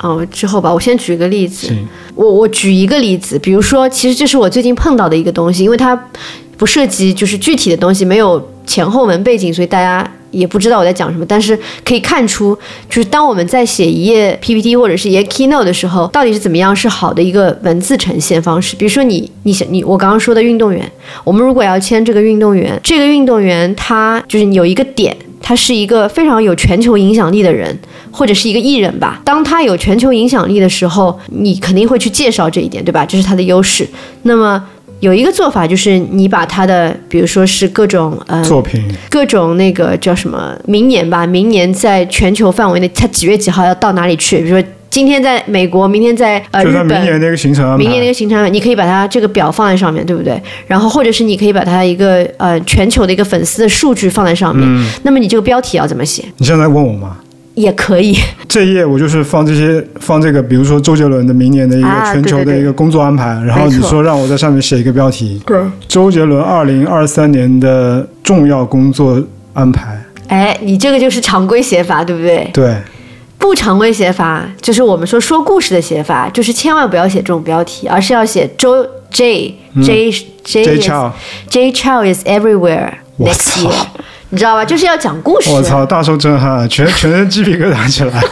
[0.00, 1.66] 哦，之后吧，我先举一个例子。
[1.66, 5.94] 行，我我举一个例子，比如说，其实这是我最近碰到的一个东西，因为它
[6.60, 11.24] 不涉及就是具体的东西，没有前后文背景，所以大家也不知道我在讲什么。
[11.24, 12.54] 但是可以看出，
[12.86, 18.76] 就是当我们在写一页 PPT 或者是一页 Keynote 的时候，到底是怎么样是好的一个文字呈现方式。
[18.76, 20.86] 比如说你你想你我刚刚说的运动员，
[21.24, 25.16] 我们如果要签这个运动员，这个运动员他就是有一个点。
[25.42, 27.76] 他是一个非常有全球影响力的人，
[28.10, 29.18] 或者是一个艺人吧。
[29.24, 33.06] 当他有全球影响力的时候，你肯定会去介绍这一点，对吧？
[33.06, 33.88] 这是他的优势。
[34.24, 34.62] 那么
[35.00, 44.38] 有一个做法就是，你把他的，比如说是各种呃作品各种那个叫什么，明年吧，明年在全球范围内，他几月几号要到哪里去？
[44.38, 46.86] 比如说今天在美国，明天在呃日本。
[46.88, 50.40] 明年那个行程安排，明年那个行程，你可以把它这个表放在上面，对不对？
[50.66, 54.66] 然后或者是你可以把它一个呃全球的一个粉丝的数据放在上面。
[54.68, 56.24] 嗯那么你这个标题要怎么写？
[56.36, 57.16] 你现在在问我吗？
[57.60, 58.16] 也可以。
[58.48, 65.58] 这一页我就是放这些放这个，比如说周杰伦的明年的一个啊全球的一个工作安排，然后你说让我在上面写一个标题，对。
[65.86, 70.02] 周杰伦二零二三年的重要工作安排。
[70.28, 72.48] 哎，你这个就是常规写法，对不对？
[72.52, 72.76] 对，
[73.36, 80.12] 不常规写法就是我们说说故事的写法，就是千万不要写这种标题，而是要写周 J J
[80.44, 83.74] J J is Chow is everywhere 我 next 操 year，
[84.30, 84.64] 你知道吧？
[84.64, 85.50] 就是要讲故事。
[85.50, 88.22] 我操，大受震撼，全 全身鸡皮疙瘩起来。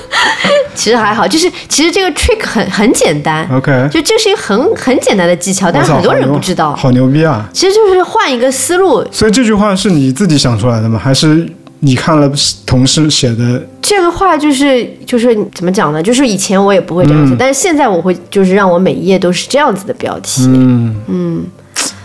[0.74, 6.74] 其实还好，就是其实这个 trick 很很简单，OK，就这是一个很很简单的技巧，但是很多人不知道。
[6.76, 7.48] 好牛逼啊！
[7.52, 10.96] 其实就是换一个思路，所以这句话是你自己想出来的吗？
[11.02, 11.44] 还是
[11.80, 12.30] 你看了
[12.64, 13.60] 同事写的？
[13.82, 16.00] 这个话就是就是怎么讲呢？
[16.00, 20.44] 就是以前我也不会这样写，但是现在我会就是让我每一页都是这样子的标题。
[20.46, 21.44] 嗯嗯，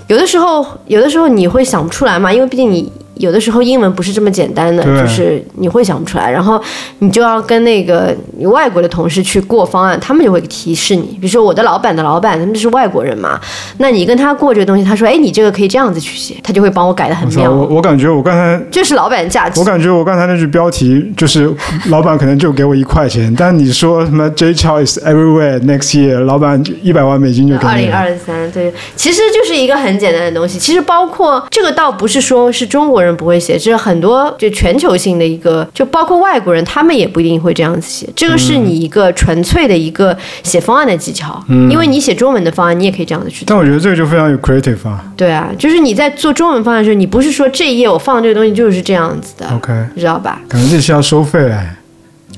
[0.07, 2.91] 有的时候，有的时候你会想不出来嘛，因为毕竟你
[3.23, 6.61] 有的时候英文不是这么简单的，就是你会想不出来，然后
[6.99, 11.17] 你就要跟那个你外国的同事去过方案，他们就会提示你。
[11.21, 13.39] 比如说我的老板的老板，他们就是外国人嘛，
[13.77, 17.67] 那你跟他过这个东西，他说，哎，你这个可以这样子去写，他就会帮我改的很我操，我。
[17.67, 19.65] 我感觉我刚才这是老板的价值我。
[19.65, 21.49] 感觉我刚才那句标题就是
[21.87, 27.93] 老板可能就给我一块钱，但你说什么 J Chow is everywhere next year，老板一百万美金就给二零。
[27.93, 30.57] 二三，对，其实就是一个很简单的东西。
[30.57, 38.07] 其实包括这个，倒不是说是中国人不会写，这是很多就全球性的一个，就包括外国人，他们也不一定会这样子写。
[38.15, 43.47] 这个是你一个纯粹的一个写方案的技巧，因为你写中文的方案，你也可以这样子去做。
[43.47, 45.03] 但我觉得这个就非常有 creative 啊。
[45.15, 50.41] 对啊，就是你在做中文方案的时候，你不是说这一页我放这个东西就是这样子的，OK，你知道吧？
[50.47, 51.75] 可能这期要收费哎。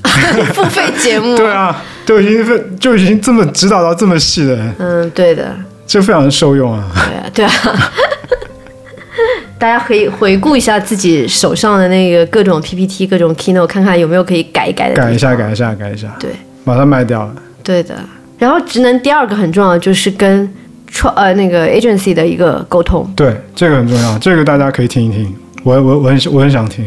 [0.54, 5.54] 付费节目，对啊，都已经就已经这么指导到这么细的，嗯，对的。
[5.84, 6.84] 这非常受用啊。
[6.94, 7.50] 对啊，对啊。
[9.58, 14.94] 大家可以回顾一下自己手上的那个各种 PPT、各种 Keynote，看看有没有可以改一改的。
[14.94, 16.30] 改一下，改一下，改一下，对，
[16.64, 17.34] 把它卖掉了。
[17.62, 17.94] 对的。
[18.38, 20.52] 然后职能第二个很重要，就是跟
[20.86, 23.10] 创呃那个 agency 的一个沟通。
[23.16, 25.34] 对，这个很重要，这个大家可以听一听。
[25.64, 26.84] 我我我很我很想听，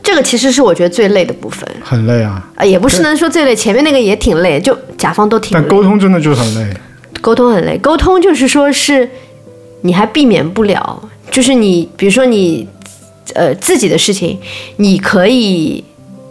[0.00, 5.66] 这个其实是我觉得最累的部分很累啊，啊、也不是能说最累，前面那个也挺累，就甲方都挺但。
[5.66, 6.72] 沟通真的就是很累。
[7.20, 9.08] 沟通很累，沟通就是说是
[9.86, 12.66] 你还避免不了，就是你比如说你
[13.34, 14.38] 呃自己的事情，
[14.76, 15.82] 你可以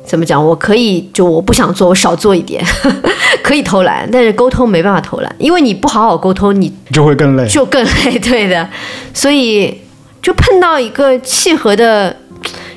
[0.06, 0.44] 怎么讲？
[0.44, 2.64] 我可以就我不想做，我少做一点，
[3.42, 7.48] 可以偷懒，但是沟通没办法偷懒，因为你不好好沟通，你就会更累。
[7.48, 8.70] 就更累，对的，
[9.14, 9.74] 所以
[10.22, 12.16] 就碰到一个契合的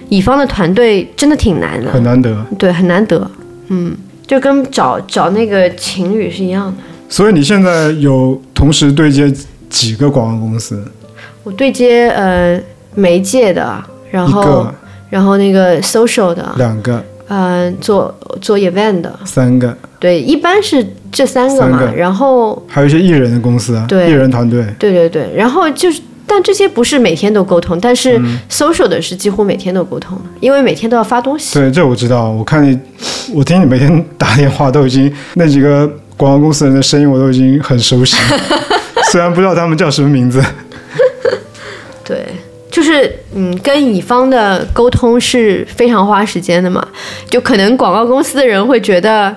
[0.09, 3.31] 乙方的团队，真的挺难的，很难得，对，很难得，
[3.69, 3.95] 嗯，
[4.27, 6.83] 就跟找找那个情侣是一样的。
[7.11, 9.33] 所以你现在有同时对接
[9.69, 10.85] 几个广告公司？
[11.43, 12.61] 我对接呃
[12.95, 14.67] 媒介的，然后、
[15.11, 21.79] 然后那个 social 的，两个、呃做做 event 的，三个，对，一般是这三个嘛。
[21.79, 24.67] 个然后还有一些艺人的公司啊，对艺人团队。
[24.79, 26.01] 对对对，然后就是。
[26.31, 31.59] 但这些不是每天都沟通，但是嗯 social 的是几乎每天都沟通，因为每天都要发东西。
[31.59, 32.29] 对，这我知道。
[32.29, 32.79] 我看你，
[33.33, 38.15] 我听你每天打电话都已经那几个广告公司人的声音我都已经很熟悉，
[39.13, 40.43] 虽然不知道他们叫什么名字。
[42.05, 42.27] 对，
[42.71, 46.87] 就是嗯，跟乙方的沟通是非常花时间的嘛。
[47.29, 49.35] 就可能广告公司的人会觉得，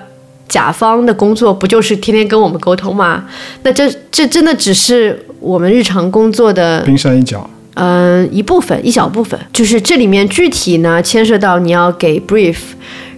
[0.48, 3.24] 甲方的工作不就是天天跟我们沟通吗？
[3.62, 7.48] 那这这真的只是我们日常工作的冰山一角。
[7.74, 12.56] 嗯，一部分，一小部分，就是这里面具体呢牵涉到你要给 brief，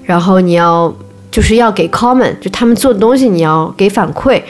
[0.04, 0.94] 然后你要
[1.30, 4.40] 就是要给 comment，就他们做的东西你要给反馈。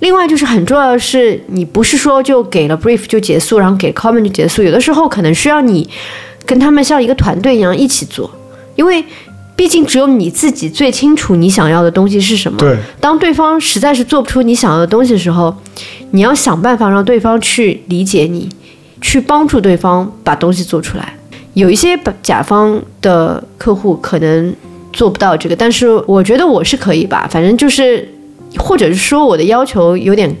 [0.00, 5.88] 另外就是很重要的是，你不是说就给了 brief 就结束，然后给 comment 就结束，有的时候可能需要你
[6.44, 8.30] 跟他们像一个团队一样一起做，
[8.74, 9.04] 因为
[9.56, 12.58] 毕竟只有你自己最清楚你想要的东西是什么。
[12.58, 15.54] 对，当对方实在是做不出你想要的东西的时候，
[16.10, 18.48] 你要想办法让对方去理解你，
[19.00, 21.14] 去帮助对方把东西做出来。
[21.54, 24.54] 有一些甲方的客户可能
[24.92, 27.26] 做不到这个，但是我觉得我是可以吧。
[27.30, 28.06] 反正就是，
[28.58, 30.36] 或者是说我的要求有点。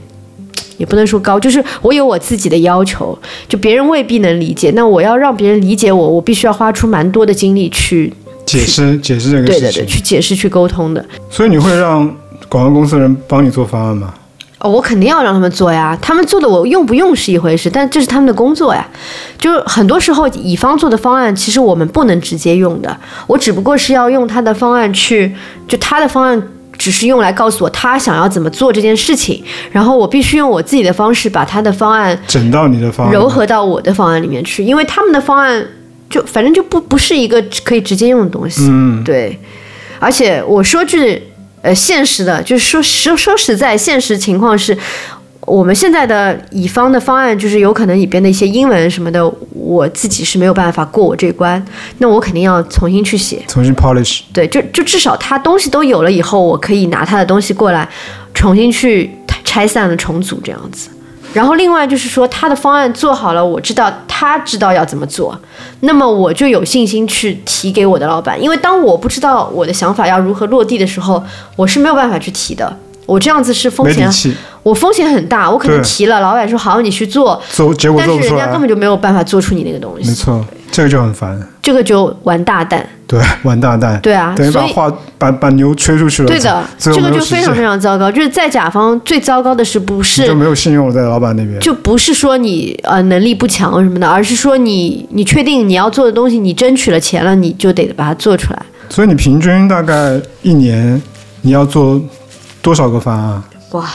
[0.78, 4.70] 也不能说高，就是我有我自己的要求，就别人未必能理解。
[4.72, 8.12] 那我要让别人理解我，我必须要花出蛮多的精力去，
[8.44, 9.60] 解释解释这个事情。
[9.60, 11.02] 对对对，去解释、去沟通的。
[11.30, 12.14] 所以你会让
[12.50, 14.12] 广告公司的人帮你做方案吗？
[14.58, 18.86] 哦，我肯定要让他们做呀，他们做的我用不用是一回事，但这是他们的工作呀。
[19.38, 22.94] 就是很多时候乙方做的方案，其实我们不能直接用的，
[23.26, 25.34] 我只不过是要用他的方案去，
[25.66, 26.42] 就他的方案
[26.78, 35.66] 只是用来告诉我他想要怎么做这件事情，然后我必须用我自己的方式把他的方案整到你的方案，柔合到我的方案里面去，因为他们的方案
[36.08, 38.62] 就反正就不不是一个可以直接用的东西。
[38.68, 39.38] 嗯，对，
[39.98, 41.22] 而且我说句
[41.62, 44.76] 呃现实的，就是说说说实在，现实情况是。
[45.46, 51.64] 我们现在的乙方的方案就是有可能里边的一些英文什么的，我自己是没有办法过我这关，
[51.98, 54.22] 那我肯定要重新去写，重新 polish。
[54.32, 57.88] 对，就就至少他东西都有了以后，我可以拿他的东西过来，
[58.34, 59.10] 重新去
[59.44, 60.90] 拆散了重组这样子。
[61.32, 65.38] 然后另外就是说，他的方案做好了，我知道他知道要怎么做，
[65.80, 71.22] 那么我就有信心去提给我的老板，因为当我不知道我的想法要如何落地的时候，
[71.54, 72.76] 我是没有办法去提的。
[73.06, 75.50] 我这样子是风险，我风险很大。
[75.50, 80.08] 我可能提了，老板说好，你去做，做结果但是人家根本就没有办法做出你那个东西。
[80.08, 81.40] 没错，这个就很烦。
[81.62, 82.84] 这个就完大蛋。
[83.06, 84.00] 对，完大蛋。
[84.00, 86.28] 对啊，等于把话把把牛吹出去了。
[86.28, 88.10] 对的，这个就非常非常糟糕。
[88.10, 91.60] 就是在甲方最糟糕的是不是就没有信用了，在老板那边。
[91.60, 98.60] 就不是说你呃能力不强什么的，而是说你你确定你要做的东西，你争取了钱了，你就得把它做出来。
[98.88, 101.00] 所以你平均大概一年
[101.42, 102.00] 你要做
[102.66, 103.40] 多少个方案？
[103.70, 103.88] 哇，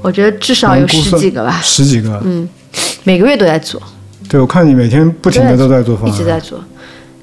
[0.00, 2.48] 我觉得至少有十几个吧，十几个，嗯，
[3.02, 3.78] 每个月都在做。
[4.26, 6.58] 对，我看你每天不停的都在做方案，一直在做。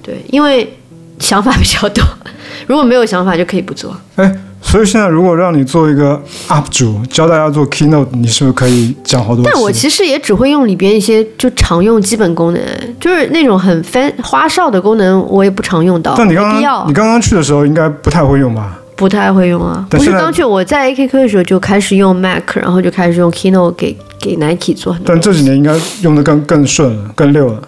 [0.03, 0.71] 对，因为
[1.17, 2.03] 想法比较多，
[2.67, 3.97] 如果没有想法就可以不做。
[4.17, 9.43] 哎，所以现在如果让你做一个 UP 主，教大家做 Keynote，你是不是可以讲好多？
[9.43, 12.61] 但我其实也只会用里边一些就常用基本功能，
[12.99, 16.13] 就是那种很翻花哨的功能，我也不常用到。
[16.15, 18.77] 但你刚刚你刚刚去的时候应该不太会用吧？
[19.01, 25.07] 不太会用啊，不是刚去我在 AKQ 的时候就开始用 Mac，然后就开始用 Keynote 给给 Nike 做很多。
[25.07, 27.59] 但这几年应该用的更更顺了，更溜了。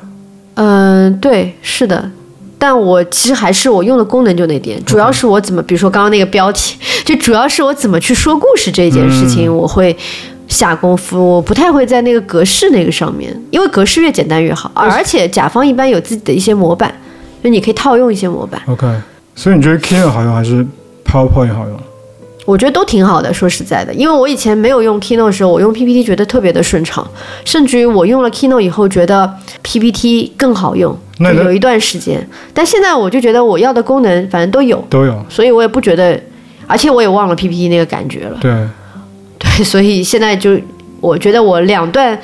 [0.54, 2.12] 嗯，对，是的。
[2.60, 9.98] 但我其实还是我用的功能就那点，主要是我怎么，比如说刚刚那个标题， 就主要是我怎么去说故事这件事情，我会
[10.48, 11.17] 下功夫。
[11.17, 14.72] 我不太会在那个格式那个上面，因为格式越简单越好。
[14.76, 16.93] 而且甲方一般有自己的一些模板，
[17.43, 18.62] 就你可以套用一些模板。
[18.67, 18.88] OK，
[19.36, 20.65] 所以你觉得 Keynote 好用还是
[21.06, 21.80] ？PowerPoint 好用，
[22.46, 23.34] 我觉得都挺好的。
[23.34, 27.08] 说实在的，因为我以前没有用 Keynote 的时候，我用 PPT 觉得特别的顺畅，
[27.46, 30.98] 甚至于我用了 Keynote 以后，觉得 PPT 更好用。
[31.20, 36.20] 就有一段时间，但现在我就觉得我要的功能反正都有，都有，所以我也不觉得，
[36.68, 38.38] 而且我也忘了 PPT 那个感觉了。
[38.42, 38.52] 对，
[39.39, 40.60] 对，所以现在就
[41.00, 42.20] 我觉得我两段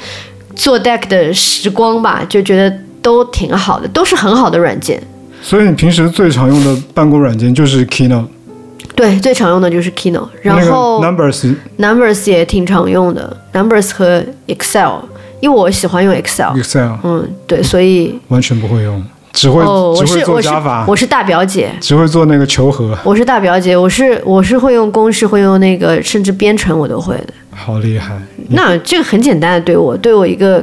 [0.56, 5.02] 做 Deck 的时光吧，就觉得都挺好的，都是很好的软件。
[5.42, 8.26] 所以你平时最常用的办公软件就是 Keynote。
[9.00, 15.00] 对，最常用的就是 Keynote，然后 Numbers Numbers 也挺常用的，Numbers 和 Excel，
[15.40, 16.54] 因为我喜欢用 Excel。
[16.58, 19.64] Excel，嗯，对，所以完全不会用，只会
[20.06, 20.84] 只会做加法。
[20.86, 22.94] 我是大表姐，只会做那个求和。
[23.06, 27.28] 我是大表姐，我是我是会用公式，会用那个，甚至编程我都会的。
[27.52, 28.22] 好厉害！
[28.50, 30.62] 那这个很简单的，对我对我一个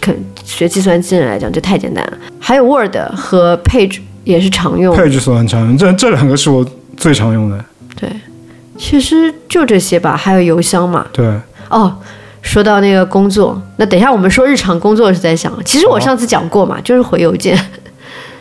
[0.00, 0.12] 肯
[0.44, 2.18] 学计算机人来讲，就太简单了。
[2.40, 6.66] 还有 Word 和 Page 也是常用，Page 是很常用，这这两个是我。
[7.00, 7.64] 最常用的，
[7.98, 8.10] 对，
[8.76, 11.06] 其实就这些吧，还有邮箱嘛。
[11.10, 11.26] 对，
[11.70, 11.96] 哦，
[12.42, 17.58] 说到那个工作，那等一下我们说日常工作是在想，其实我上次讲过嘛，就是回邮件。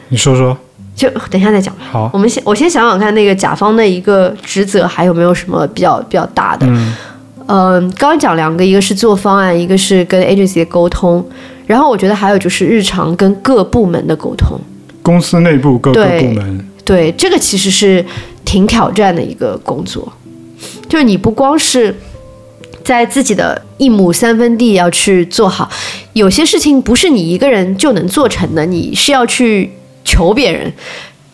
[0.09, 0.57] 你说说，
[0.93, 1.83] 就等一下再讲吧。
[1.89, 6.67] 好，我们先我先想想看，那个甲方的一个职责还有没有什么比较比较大的？
[6.67, 6.93] 嗯，
[7.47, 11.25] 呃，刚刚讲两个，一个是做方案，一个是跟 agency 沟通，
[11.65, 14.59] 然后我觉得还有就是日常跟各部门的沟通，
[15.01, 16.65] 公司内部各个部门。
[16.83, 18.05] 对，这个其实是。
[18.45, 20.11] 挺挑战的一个工作，
[20.87, 21.95] 就是你不光是
[22.83, 25.69] 在自己的一亩三分地要去做好，
[26.13, 29.71] 有些事情不是你一个人就能做成的，你是要去
[30.03, 30.73] 求别人，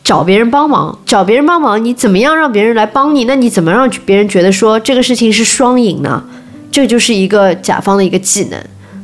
[0.03, 3.23] 找别人帮忙，找别人帮忙，你怎么样让别人来帮你？
[3.23, 6.23] 那你怎么让别人觉得说这个事情是双赢呢？
[6.71, 8.59] 这就是一个甲方的一个技能，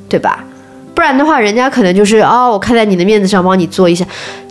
[0.09, 0.43] 对吧？
[0.93, 4.05] 不然的话，人家可能就是啊，我看在你的面子上帮你做一下，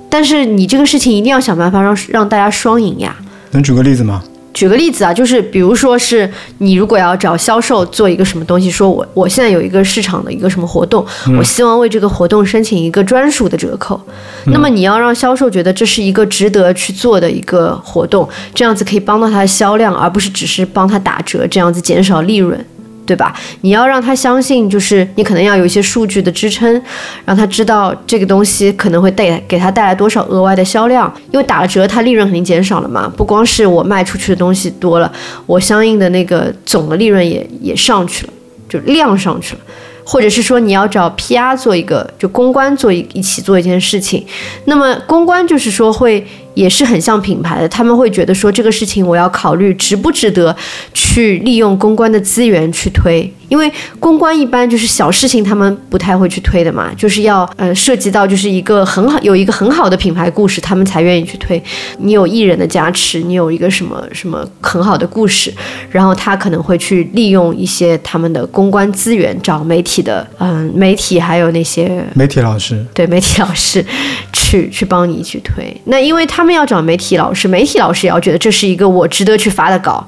[0.09, 3.15] 但是你这个事情一定要想办法让让大家双赢呀。
[3.53, 4.23] 能举个例子吗？
[4.53, 11.07] 举个例子啊，就是比如说是你如果要找销售做一个什么东西，说我我现在有一个市场的一个什么活动，
[11.39, 14.01] 我希望为这个活动申请一个专属的折扣，
[14.47, 22.67] 那么你要让销售觉得这是一个值得去做的一个活动，这样子可以帮到他的销量，而不是只是帮他打折，这样子减少利润。
[23.07, 23.35] 对吧？
[23.63, 26.81] 你要让他相信，就是你可能要有一些数据的支撑，
[27.25, 31.13] 让他知道这个东西可能会带给他带来多少额外的销量。
[31.33, 33.13] 因为打了折，他利润肯定减少了嘛。
[33.17, 35.11] 不光是我卖出去的东西多了，
[35.47, 38.33] 我相应的那个总的利润也也上去了，
[38.69, 39.61] 就量上去了。
[40.03, 44.27] 或者是说你要找 PR 做一个，就公关做一一起做一件事情，
[44.65, 50.55] 那么公关就是说会也是很像品牌的，他们会觉得说这个事情我要考虑值不值得
[50.93, 61.63] 去利用公关的资源去推，因为公关一般就是小事情他们不太会去推的嘛，就是要呃涉及到就是一个很好有一个很好的品牌故事，他们才愿意去推。
[61.99, 65.53] 你有艺人的加持，你有一个什么什么很好的故事，
[65.91, 73.85] 然后他可能会去利用一些他们的公关资源，找媒体的嗯媒体还有那些媒体老师，对媒体老师
[74.33, 75.75] 去去帮你去推。
[75.85, 80.03] 那因为他他们要找媒体老师，媒体老师也要觉得这是一个我值得去发的稿，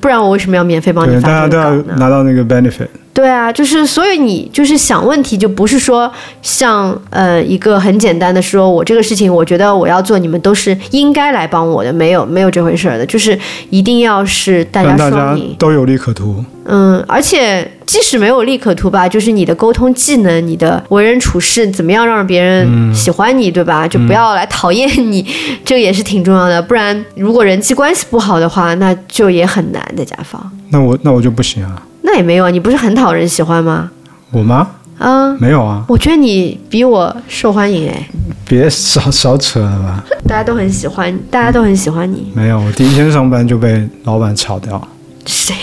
[0.00, 1.94] 不然我为什么要免费帮你，发这个稿呢？
[1.96, 2.88] 拿到那个 benefit。
[3.16, 6.12] 对啊，就是所以你就是想问题，就不是说
[6.42, 13.38] 像呃一个很简单的说，我这个事情我觉得我要做，你们都是应该来帮我的，没有没有这回事儿的，就是
[13.70, 15.56] 一定要是大家双赢。
[15.58, 16.44] 都有利可图。
[16.68, 23.88] 嗯，而且即使没有利可图吧，就是你的沟通技能、你的为人处事，怎么样让别人喜欢你，对吧？
[23.88, 25.24] 就不要来讨厌你，
[25.64, 26.60] 这个也是挺重要的。
[26.60, 30.52] 不然，如果人际关系不好的话，那就也很难在甲方。
[30.70, 33.90] 那我那我就不行啊，那也没有啊，你不是很讨人喜欢吗？
[34.30, 34.68] 我吗？
[34.98, 38.08] 啊、没有啊，我觉得你比我受欢迎哎，
[38.48, 40.04] 别少少扯了吧。
[40.26, 42.32] 大家都很喜欢，大家都很喜欢你。
[42.32, 44.80] 没有，我第一天上班就被老板炒掉。
[45.26, 45.54] 谁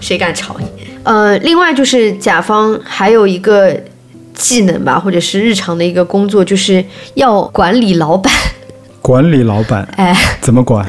[0.00, 0.66] 谁敢炒你？
[1.04, 3.74] 呃，另外就是甲方还有一个
[4.34, 6.84] 技能吧，或者是日常的一个工作，就是
[7.14, 8.32] 要管理老板。
[9.00, 10.84] 管理老板哎，怎么管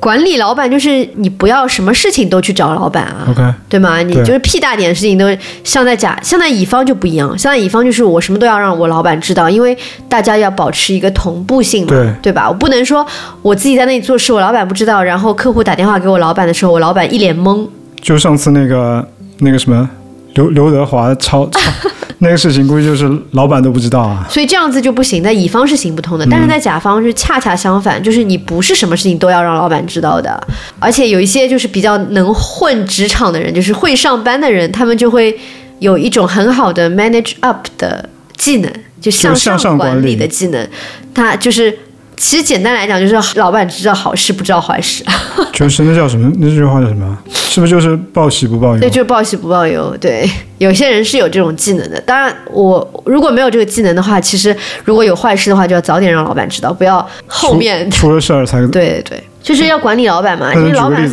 [0.00, 3.54] 管理老板就是你不要什么事情都去找老板啊。
[3.68, 3.98] 对吗？
[4.02, 5.26] 你就是屁大点事情都
[5.62, 7.38] 像在甲，像在乙方就不一样。
[7.38, 9.76] 像在乙方就是我什么都要让我老板知道，因为
[10.08, 12.48] 大家要保持一个同步性嘛，对吧？
[12.48, 13.06] 我不能说
[13.42, 17.68] 我自己在那里做事，我老板不知道，然后客户打电话给我老板的时候，我老板一脸懵。
[18.00, 19.06] 就上次那个
[19.40, 19.88] 那个什么
[20.34, 21.60] 刘刘德华超超
[22.22, 24.26] 那个事情，估计就是老板都不知道啊。
[24.28, 30.40] 所以这样子就不行，在乙方是行不通的，但是在甲方是恰恰相反，就是你不是什么事情都要让老板知道的，
[30.78, 35.38] 而且有一些就是比较能混职场的人，就是会上班的人，他们就会
[35.78, 38.70] 有一种很好的 manage up 的技能，
[39.00, 40.68] 就向向上管理的技能，
[41.14, 41.76] 他就是。
[42.20, 45.02] 其实简单来讲，就是老板知道好事不知道坏事，
[45.54, 46.30] 就是那叫什么？
[46.38, 47.16] 那句话叫什么？
[47.30, 48.90] 是不是就是报喜不报忧对，？
[48.90, 49.96] 就是报喜不报忧。
[49.98, 51.98] 对，有些人是有这种技能的。
[52.02, 54.54] 当然，我如果没有这个技能的话，其实
[54.84, 57.90] 如果有坏事的话，就要早点让老板知道，不要后面。
[57.90, 58.60] 出了事儿才。
[58.68, 61.10] 对对，就是要管理老板嘛，因为老板？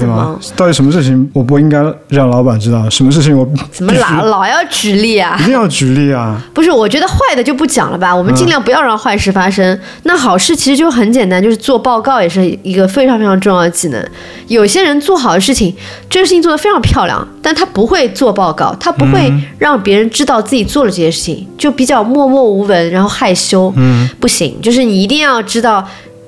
[0.55, 2.89] 到底什么事情我不应该让老板知道？
[2.89, 5.45] 什么事情我 怎么老老要举例啊 一？
[5.45, 6.41] 定要举例啊？
[6.53, 9.79] 不是，我觉得坏的就不讲了吧，我们尽量不要让坏事发生。
[10.03, 14.05] 那好事其实就很简单，就是做报告也是一个非常非常重要的技能。
[14.47, 15.73] 有些人做好的事情，
[16.09, 23.71] 这个事情做得非常漂亮，但他不会做报告，他不会让别人知道自己做了这些事情，就比较默默无闻，然后害羞。
[23.77, 25.81] 嗯，不行，就是你一定要知道，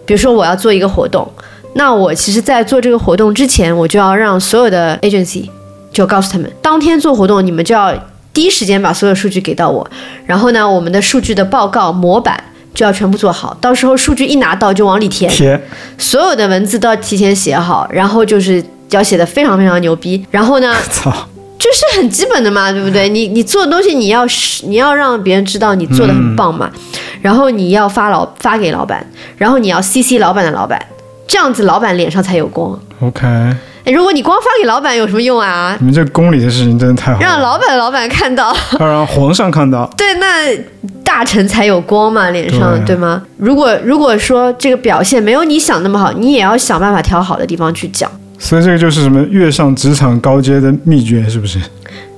[0.06, 1.30] 比如说我要做一个活动，
[1.74, 5.50] 那我其实，在做这个活动之前，我就要让所有的 agency
[5.92, 7.94] 就告诉他们，当天做活动，你们就要
[8.34, 9.90] 第一时间把所有数据给到我，
[10.26, 12.44] 然后呢，我们的数据的报告模板。
[12.72, 15.60] 就要全部做好，到时候数据一拿到就往里填，填
[15.98, 20.24] 所有的文字都要提前写好，然后就是要写的非常非常牛逼。
[20.30, 21.12] 然后呢， 操，
[21.58, 23.10] 这是很基本的嘛，对不对？
[23.10, 26.70] 你你做的东西，你要是你要让别人知道你做的很棒嘛，
[27.22, 29.06] 然后你要发老发给老板，
[29.36, 30.80] 然后你要 CC 老板的老板，
[31.30, 32.78] 这样子老板脸上才有光。
[33.02, 35.78] OK，哎，如果你光发给老板有什么用啊？
[35.80, 39.88] 你们这宫里的事情真的太好了，让老板老板看到，要让皇上看到。
[39.96, 40.58] 对，那
[41.04, 43.22] 大臣才有光嘛，脸上对对吗？
[43.38, 48.10] 如果如果说这个表现没有你想那么好，你也要想办法挑好的地方去讲。
[48.40, 51.60] 所以这个就是什么跃上职场高阶的秘诀，是不是？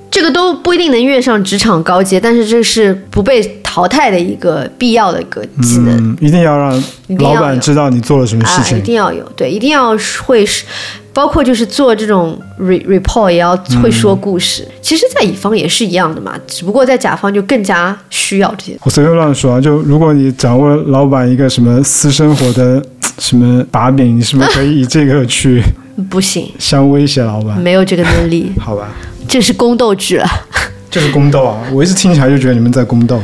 [0.09, 3.41] 这个都不一定能跃上职场高阶，但是这是不被
[3.73, 5.95] 淘汰的一个必要的一个技能。
[5.97, 6.83] 嗯，一定要让
[7.19, 8.83] 老板知道你做了什么事情，一情。
[8.83, 10.65] 定要有，对，一定要会是，
[11.13, 14.67] 包括就是做这种 re report 也要会说故事。
[14.81, 18.77] 其实，在乙方也是一样的嘛，只不过在甲方就更加需要这些。
[18.83, 22.83] 我随便乱说啊，就如果你掌握老板一个什么私生活的
[23.19, 25.63] 什么把柄，你是不是可以以这个去
[26.09, 27.57] 不行，相威胁老板？
[27.57, 28.89] 没有这个能力，好吧，
[29.29, 30.27] 这是宫斗剧了。
[30.89, 31.57] 这是宫斗啊！
[31.71, 33.17] 我一直听起来就觉得你们在宫斗，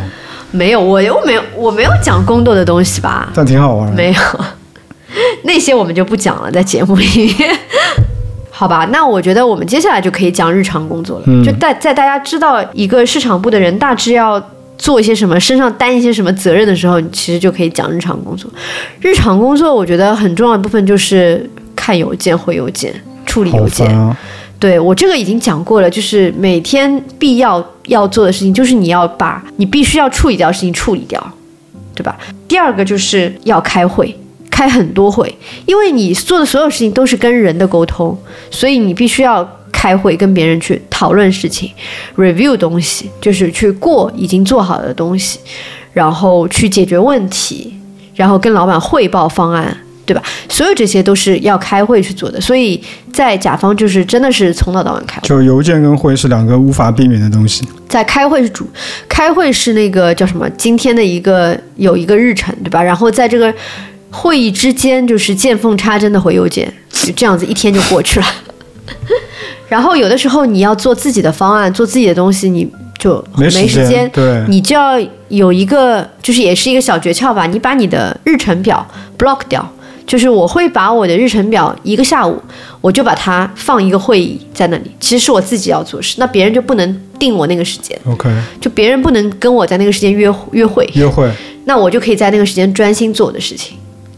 [0.58, 3.32] 没有，我又没有，我没有讲宫斗的东西吧？
[3.36, 3.96] 但挺好玩的。
[3.96, 4.20] 没有，
[5.44, 7.06] 那些我们就不讲了，在节目里
[7.38, 7.58] 面。
[8.50, 11.24] 好吧，那我觉得我们接下来就可以讲日常工作了。
[11.28, 14.44] 嗯就在在大家知道一个市场部的人大致要
[14.80, 18.50] 做一些什么，身上担一些什么责任的时候，你其实就可以讲日常工作。
[19.00, 22.92] 日常工作，我觉得很重要的部分就是看邮件、回邮件、
[23.28, 23.88] 处理邮件！
[24.60, 31.22] 对我这个已经讲过了，就是每天必要要做的事情，就是你要把你必须要处理掉的事情处理掉，
[31.94, 32.18] 对吧？
[32.48, 34.18] 第二个就是要开会，
[34.50, 35.32] 开很多会，
[35.68, 38.18] 因为你做的所有事情都是跟人的沟通，
[38.50, 41.70] 所以你必须要开会跟别人去讨论事情
[42.16, 45.40] ，review 东西，就是去过已经做好的东西，
[45.94, 47.76] 然后去解决问题，
[48.16, 49.78] 然后跟老板汇报方案。
[50.08, 50.24] 对吧？
[50.50, 52.82] 所有这些都是要开会去做的，所以
[53.12, 55.28] 在甲方就是真的是从早到晚开会。
[55.28, 57.68] 就邮件跟会是两个无法避免的东西。
[57.90, 58.66] 在开会是主，
[59.10, 60.50] 开会是那个叫什么？
[60.52, 62.82] 今天的一个有一个日程，对吧？
[62.82, 63.54] 然后在这个
[64.10, 68.26] 会议之间，就是见缝插针的回邮件，就这样子一天就过去了。
[69.68, 74.98] 然后有的时候你要做自己的方案，做自己的东西，你就没时时间对你就要
[75.28, 78.86] 有一个，就是也是一个小诀窍吧，你把你的日程表
[79.18, 79.70] block 掉。
[80.08, 82.42] 就是我会把我的日程表一个下午，
[82.82, 84.90] 我就把它放一个会议在那里。
[85.00, 88.00] 其实是我自己要做事，那别人就不能定我那个时间。
[88.06, 91.30] OK，就别人不能跟我在那个时间约约会，约会，
[91.66, 93.78] 那我就可以在那个时间专心做我的事情。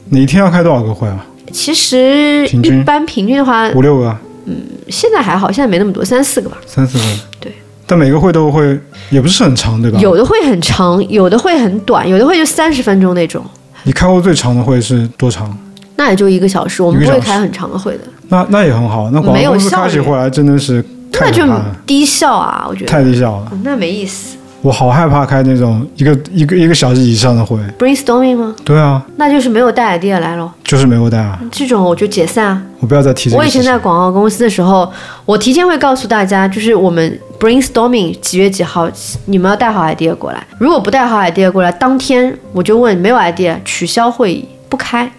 [0.09, 1.25] 你一天要开多少个会啊？
[1.51, 4.15] 其实一般平均的话，五六个，
[4.45, 4.55] 嗯
[4.89, 6.57] 现在还好，现在没那么多，三四个吧。
[6.67, 7.03] 三四个。
[7.39, 7.51] 对。
[7.87, 8.79] 但每个会都会，
[9.09, 9.99] 也不是很长，对吧？
[9.99, 13.43] 有的会很长，有的会很短，有的会就三十分钟那种，
[13.81, 15.57] 你开过最长的会是多长？
[15.99, 16.81] 那也就一个小时。
[16.81, 19.11] 我们不会开很长的会的，那那也很好。
[19.11, 20.81] 那广告公司开起会来真的是
[21.11, 21.43] 太那就
[21.85, 22.87] 低效啊，我觉得。
[22.89, 23.51] 太低效了。
[23.63, 24.37] 那没意思。
[24.61, 27.57] 我好害怕开那种一个一个一个小时以上的会。
[27.77, 28.53] brainstorming 吗？
[28.65, 30.51] 对啊，那就是没有带 idea 来咯。
[30.63, 31.39] 就是没有带啊。
[31.51, 32.61] 这种我就解散啊。
[32.81, 33.63] 我不要再提这个我以前。
[33.63, 34.89] 在广告公司的时候，
[35.25, 38.89] 我提前会告诉大家，就是我们 brainstorming 几月几号，
[39.25, 40.45] 你们要带好 idea 过来。
[40.57, 45.09] 如果不带好 idea 过来，当天我就问没有 idea，取消会议，不开，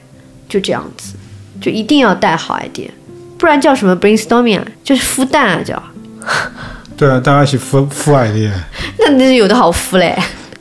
[0.50, 1.14] 就这样子，
[1.60, 2.90] 就一定要带好 idea，
[3.38, 5.82] 不然叫什么 brainstorming 啊，就是孵蛋啊叫，
[6.98, 8.50] 对啊，大家一起孵孵 idea，
[8.98, 10.14] 那那有的好孵嘞。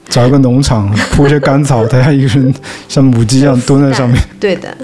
[0.07, 2.53] 找一个农场铺一些干草，大家一个人
[2.87, 4.19] 像母鸡一样蹲在上面。
[4.39, 4.75] 对的。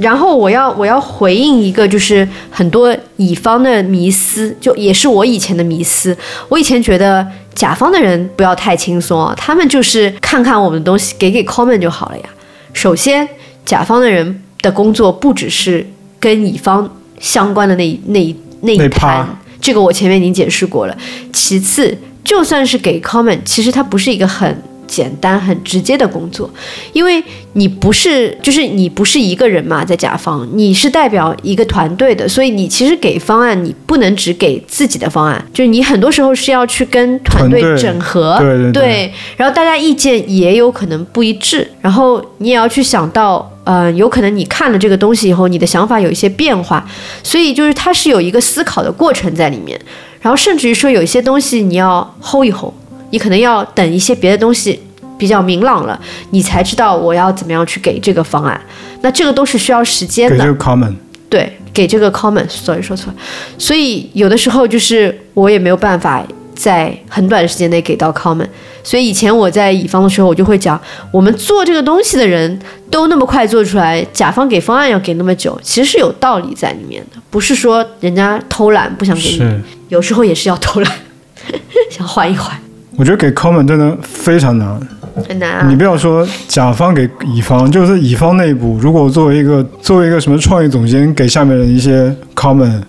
[0.00, 6.16] 然后我要我要回应一个就是很多乙方的迷思，就也是我以前的迷思。
[6.48, 7.24] 我以前觉得
[7.54, 12.24] 甲方的人不要太轻松啊，他们就是看看我们的东西，给给 comment 就好了呀。
[12.72, 13.28] 首先，
[13.64, 15.86] 甲方的人的工作不只是
[16.18, 16.88] 跟乙方
[17.18, 19.26] 相关的那一那一那那一摊，
[19.60, 20.96] 这个我前面已经解释过了。
[21.32, 24.62] 其次，就算是给 comment，其实它不是一个很
[24.92, 26.50] 简单、很直接的工作，
[26.92, 27.24] 因为
[27.54, 46.86] 你不是，就是你不是一个人嘛，在甲方，你是代表一个团队的，所以你其实给方案，你不能只给自己的方案，就是你很多时候是要去跟团队整合，对对对，然后大家意见也有可能不一致，然后你也要去想到，呃，有可能你看了这个东西以后，你的想法有一些变化，
[47.22, 49.80] 所以就是它是有一个思考的过程在里面，
[50.20, 52.74] 然后甚至于说有一些东西你要 hold 一 hold，
[53.12, 54.80] 你可能要等一些别的东西
[55.16, 55.98] 比较明朗了，
[56.30, 58.60] 你才知道我要怎么样去给这个方案，
[59.02, 60.36] 那这个都是需要时间的。
[60.36, 60.52] 给这。
[60.52, 60.94] 个 common，
[61.28, 63.12] 对，给这个 comment，sorry 说错。
[63.12, 63.18] 了，
[63.56, 68.46] 所以有的时候就是我也没有办法在很短的时间内给到 comment，
[68.82, 72.58] 所以以前我在乙方的时候，我就会讲，我们做这个东西的人
[72.90, 80.92] 都那么快做出来，甲方给方案要给那么久，其实是有道理在里面的，不是说人家偷懒不想给你，有时候也是要偷懒，
[81.90, 82.60] 想缓一缓，
[82.96, 84.80] 我觉得给 comment 真的非常难。
[85.28, 85.76] 很难啊你。
[85.76, 92.80] 不要说甲方给乙方，就是乙方内部，如果作为一个作为一个什么创意总监给下面的一些 comment，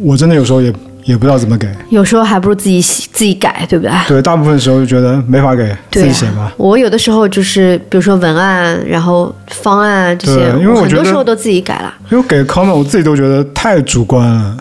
[0.00, 0.72] 我真的有时候也
[1.04, 1.68] 也不知道怎么给。
[1.90, 3.92] 有时候还不如自己写自己改，对不对？
[4.08, 6.52] 对，大部分时候就觉得没法给，自己写吧。
[6.56, 11.92] 我有的时候就是，比如说文案，然后方案这些，因为我很多时候都自己改了。
[12.10, 14.56] 因为给 comment 我自己都觉得太主观了。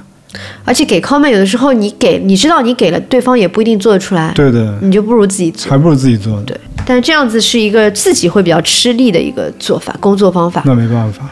[0.64, 5.70] 而且给 comment 有的时候你给，你知道你给了，对方也不一定做得出来，对的，你就不如自己做。
[5.70, 6.42] 还不如自己做。
[6.44, 10.64] 对，但是这样子是一个自己会比较吃力的一个做法，工作方法。
[10.66, 11.30] 那没办法，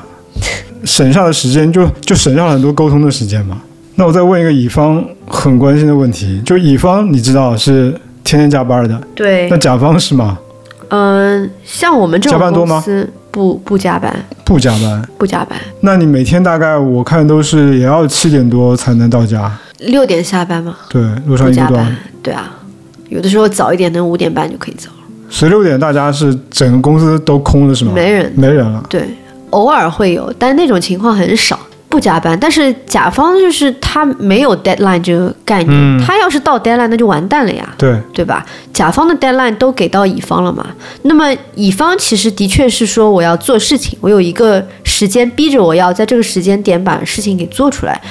[0.83, 3.61] 省下的时间就就省下了很多沟通的时间嘛。
[3.95, 7.91] 那我再问一个乙方很关心的问题，就乙方你知道是
[8.23, 10.37] 天天加班的，对那，甲方是吗？
[10.89, 12.83] 嗯、像我们这种加班多吗
[13.33, 14.15] 不不加班，
[14.45, 15.03] 不加班。
[15.17, 20.77] 不加班，那你每天大概我看都是也要七点多才能到家，六点下班吗？
[20.87, 22.55] 对，路上不加班一个多小时。，对啊，
[23.09, 24.97] 有的时候早一点，能五点半就可以走，了。
[25.31, 27.91] 所以六点大家是整个公司都空了是吗？
[27.95, 28.31] 没人。
[28.35, 28.83] 没人了。
[28.87, 29.09] 对，
[29.49, 31.59] 偶尔会有，但那种情况很少。
[31.93, 38.43] 不加班，但是甲方就是他没有 deadline 这个概念，嗯他要是到 deadline 那就完蛋了呀，对，对吧？
[38.73, 40.65] 甲方的 deadline 都给到乙方了嘛，
[41.03, 48.01] 那么乙方其实的确是说我要做事情，我有一个时间逼着我要在这个时间点把事情给做出来，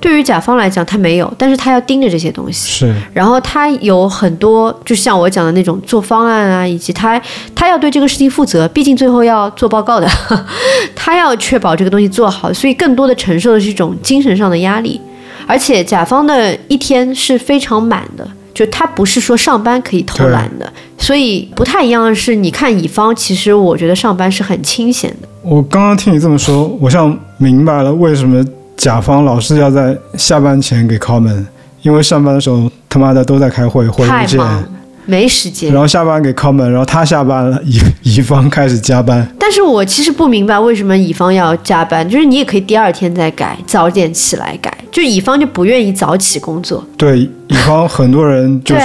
[0.00, 2.70] 对于甲方来讲，他没有，但是他要盯着这些东西。
[2.70, 7.20] 是然后他有很多，就像我讲的那种做方案啊，以及他
[7.54, 10.08] 他要对这个事情负责，毕竟最后要做报告的，
[10.96, 15.00] 他要确保这个东西做好，所以更多的承受的是一种精神上的压力。
[15.46, 25.28] 而且甲方的一天是非常满的，就他不是说上班可以偷懒的，所以不太一样的是，你看乙方，其实我觉得上班是很清闲的。
[25.42, 28.44] 我刚刚听你这么说，我像明白了为什么
[28.80, 31.44] 甲方老是要在下班前给 comment，
[31.82, 34.64] 因为上班的时候他妈的都在开会，会不见，太忙，
[35.04, 35.78] 没时间然。
[35.78, 37.78] 后下班给 comment，然后他下班了，乙
[38.16, 39.30] 乙方开始加班。
[39.38, 46.82] 但是我其实不明白为什么乙方要加班，就是你也可以第二天再改，早点起来改，就乙方就不愿意早起工作。
[46.96, 47.18] 对，
[47.48, 48.82] 乙方很多人就是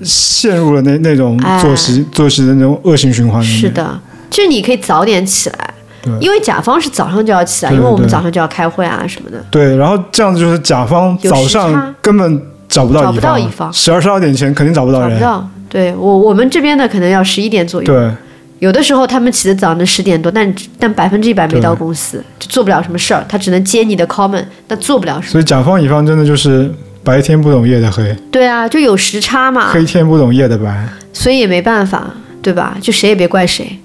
[0.00, 3.44] 陷入了那那种哎作息、作息的那种恶性循环。
[3.44, 5.73] 是，的，就是你可以早点起来对，
[6.20, 9.44] 因为甲方是早上就要起来，因为我们早上就要开会啊什么的。
[9.50, 15.10] 对，然后这样子就是甲方早上根本找不到找不到乙方十二十二点前肯定找不到人。
[15.10, 18.10] 找不到，对我我们这边的可能要十一点左右，对，
[18.58, 25.32] 有的时候他们起得早，能十点多，但但百分之一百没到公司，就做不了什么事儿，他只能接你的 comment，但做不了什么。
[25.32, 26.70] 所以甲方乙方真的就是
[27.02, 30.86] 白天不懂夜的黑，对啊，就有时差嘛，黑天不懂夜的白。
[31.12, 32.10] 所以也没办法，
[32.42, 32.76] 对吧？
[32.80, 33.78] 就谁也别怪谁。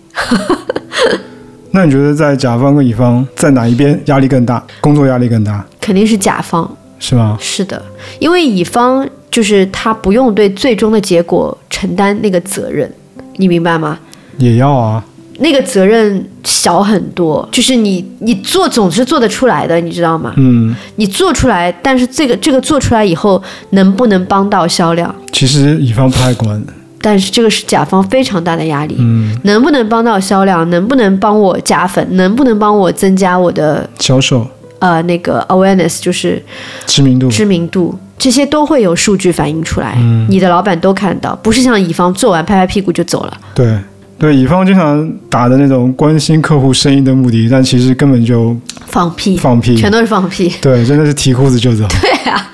[1.71, 4.63] 那你觉得在甲方跟乙方在哪一边压力更大？
[4.81, 7.37] 工作压力更大肯定是甲方，是吗？
[7.39, 7.81] 是的，
[8.19, 12.91] 因为乙方就是他不用对最终的结果承担那个责任，
[13.37, 13.99] 你明白吗？
[14.37, 15.03] 也要啊，
[15.39, 20.33] 那个责任小很多，就是你你做总是做得出来的，你知道吗？
[20.37, 23.41] 嗯，你做出来，但是这个这个做出来以后
[23.71, 25.13] 能不能帮到销量？
[25.31, 26.61] 其实乙方不太管，
[27.01, 30.69] 但是这个是甲方非常大的压力，嗯，能不能帮到销量？
[30.69, 32.05] 能不能帮我加粉？
[32.17, 34.45] 能不能帮我增加我的销售
[34.79, 36.41] 呃那个 awareness，就是
[36.85, 37.97] 知名度，知名度？
[38.17, 43.37] 这些都会有数据反映出来，嗯你的老板都看到，不是像乙方做完拍拍屁股就走了。
[43.55, 43.77] 对
[44.17, 48.53] 对，乙方经常打的那种关心客户生意的目的，但其实根本就
[48.87, 50.53] 放屁，放屁，全都是放屁。
[50.61, 52.51] 对，真的是提裤子就走， 对啊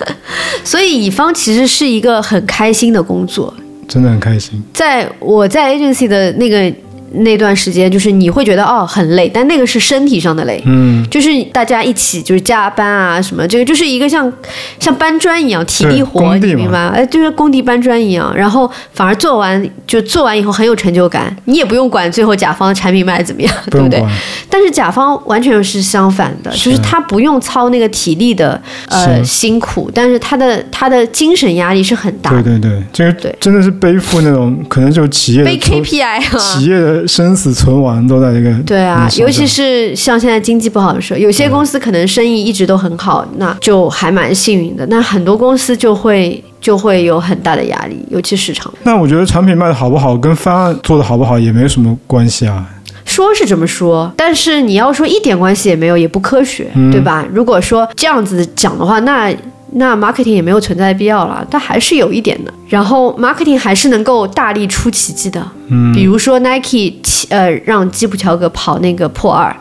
[0.63, 3.51] 所以乙方其实是一个很开心的工作。
[3.87, 4.63] 真的很开心。
[4.73, 6.73] 在我在 agency 的那个
[7.17, 10.61] 那段时间，就是你会觉得哦很累，但那个是身体上的累。
[10.65, 14.31] 嗯，就是大家一起就是加班啊什么，这个就是一个像
[14.79, 16.91] 像搬砖一样体力活，你明白吗？
[16.95, 24.03] 哎，就是工地搬砖一样，然后反而做完就做完以后很有成就感，你也不用管最后甲方的产品卖的怎么样，对不对？
[24.49, 26.69] 但是甲方完全是相反的，是。
[26.69, 28.59] 就是他不用操那个体力的
[28.89, 33.35] 呃辛苦，但是他的他的精神压力是很大的，对对对，这个对。
[33.39, 36.37] 真的是背负那种可能就企业的背 KPI 啊。
[36.37, 44.85] 企业的生死存亡都在这个对啊，尤其是像现在经济不好的时候，有些公司可能生意一直都很好，那就还蛮幸运的。
[44.87, 48.73] 那很多公司就会就会有很大的压力，尤其市场。
[48.83, 52.67] 那我觉得产品卖的好不好，跟方案做的好不好也没什么关系啊。
[53.05, 57.23] 说是这么说，但是你要说一点关系也没有，也不科学，嗯对吧？
[57.31, 59.31] 如果说这样子讲的话，那
[59.77, 62.53] 那 marketing 也没有存在的必要了，但还是有一点的。
[62.67, 66.93] 然后 marketing 还是能够大力出奇迹的，嗯，比如说 Nike
[67.29, 69.55] 呃让基普乔格跑那个破二，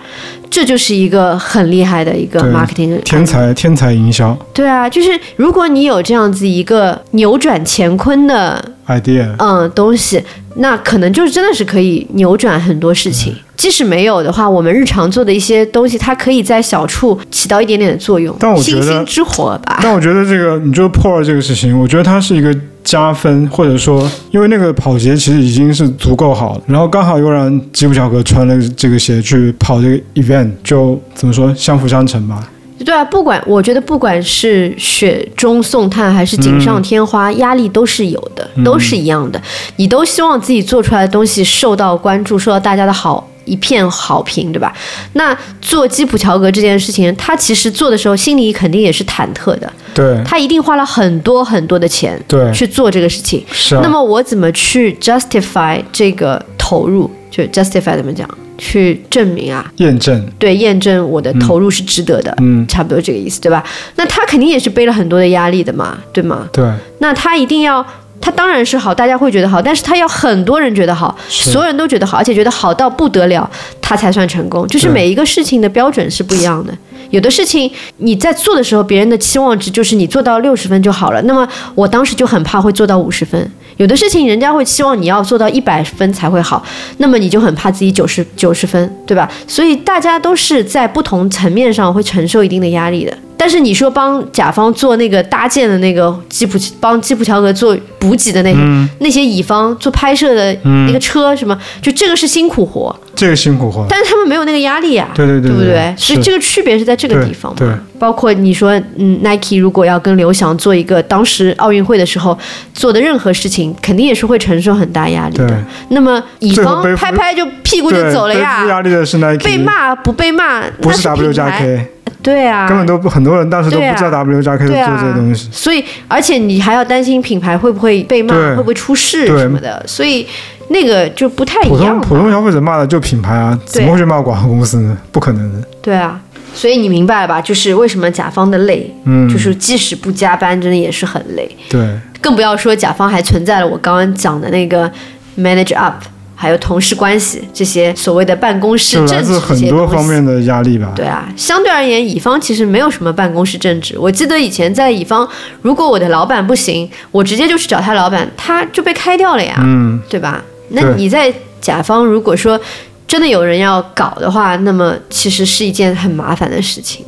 [0.55, 10.22] 这就是一个很厉害的一个 marketing 天才天才营销对啊，就是如果你有这样子一个扭转乾坤的 idea，嗯东西，
[10.59, 13.34] 那可能就是真的是可以扭转很多事情。
[13.57, 18.36] 即使没有的话，我们日常做的一些东西，它可以在小处起到一点点的作用。
[18.38, 22.55] 但我觉得星星之火吧，但我觉得这个，你就破二这个事情，我觉得它是一个
[22.85, 32.51] 加分，或者说，因为那个跑鞋其实已经是足够好了，然后刚好又让吉普乔格穿了这个鞋去跑这个 event，就怎么说相辅相成吧。
[32.85, 39.41] 对啊，不管我觉得不管是雪中送炭还是锦上添花，压力都是有的，都是一样的。
[39.76, 44.72] 你都希望自己做出来的东西受到关注，受到大家的好一片好评，对吧？
[45.14, 53.45] 那做基普乔格这件事情，他其实做的时候心里肯定也是忐忑的，对他一定花了很多很多的钱对，去做这个事情。
[53.53, 53.80] 是啊。
[53.82, 57.11] 那么我怎么去 justify 这个投入？
[57.30, 58.28] 就 justify 怎么讲？
[58.57, 63.64] 去证明啊，验证，对，验证我的投入是值得的，嗯，差不多这个意思，对吧？
[63.97, 66.49] 那他肯定也是背了很多的压力的嘛，对吗？
[66.53, 66.64] 对，
[67.01, 67.84] 那他一定要，
[68.21, 73.49] 他当然是好，大家会觉得好，但是他要很多人觉得好，所有人都觉得好，而且觉得好到不得了，
[73.81, 74.67] 他才算成功。
[74.69, 76.73] 就是每一个事情的标准是不一样的。
[77.11, 81.21] 有的事情你在做的时候，别人的期望值就是你做到六十分就好了。
[81.23, 83.53] 那么我当时就很怕会做到五十分。
[83.77, 86.65] 有的事情人家会期望你要做到一百分才会好，
[86.99, 89.31] 那么你就很怕自己九十九十分，对吧？
[89.47, 93.17] 所以大家都是在不同层面上会承受一定的压力的。
[93.37, 98.89] 但但是你说帮甲方做那个搭建的那个基普，帮基普乔格做补给的那些、嗯。
[99.01, 100.57] 那些乙方做拍摄的
[100.87, 103.85] 那个车什么，就这个是辛苦活，这个辛苦活。
[103.87, 105.95] 但是他们没有那个压力啊，对对对不对？
[105.99, 107.59] 所以这个区别是在这个地方嘛。
[107.59, 107.76] 对对。
[107.99, 112.39] 包括你说，嗯，Nike 如果要跟刘翔做一个当时奥运会的时候
[112.72, 115.62] 做的任何事情，肯定也是会承受很大压力的。
[115.91, 121.89] 那么乙方拍拍就屁股就，走了呀，力的是 Nike，被骂不被骂不是 W 加牌 K，
[122.25, 125.49] 对啊，根本都不很多人当时都不知道 W 加 K 做这些东西。
[125.53, 130.27] 所以，而且你还要担心品牌会不会被骂，会不会出事什么的，所以
[130.68, 132.09] 那个就不太一样普。
[132.09, 134.97] 通普通消费者骂的就品牌啊，怎么会去骂广告公司呢？
[135.12, 135.68] 不可能的。
[135.83, 136.18] 对啊，
[136.55, 137.41] 所以你明白了吧？
[137.43, 141.57] 就是为什么甲方的累，嗯，就是即使不加班，真的也是很累。
[141.68, 141.87] 对
[142.22, 144.91] 更不要说甲方还存在了我刚刚讲的那个
[145.37, 146.03] manage up，
[146.45, 149.70] 还有同事关系这些所谓的办公室政治这自很些。
[149.70, 150.92] 多方面的压力吧。
[150.95, 153.99] 对啊，相对而言，乙方其实没有什么办公室政治。
[153.99, 155.26] 我记得以前在乙方，
[155.62, 160.45] 如果我的老板不行，我直接就去找他老板，他就被开掉了呀，嗯，对吧？
[160.68, 161.32] 那你在
[161.62, 162.61] 甲方，如果说
[163.09, 167.07] 真的有人要搞的话，那么其实是一件很麻烦的事情。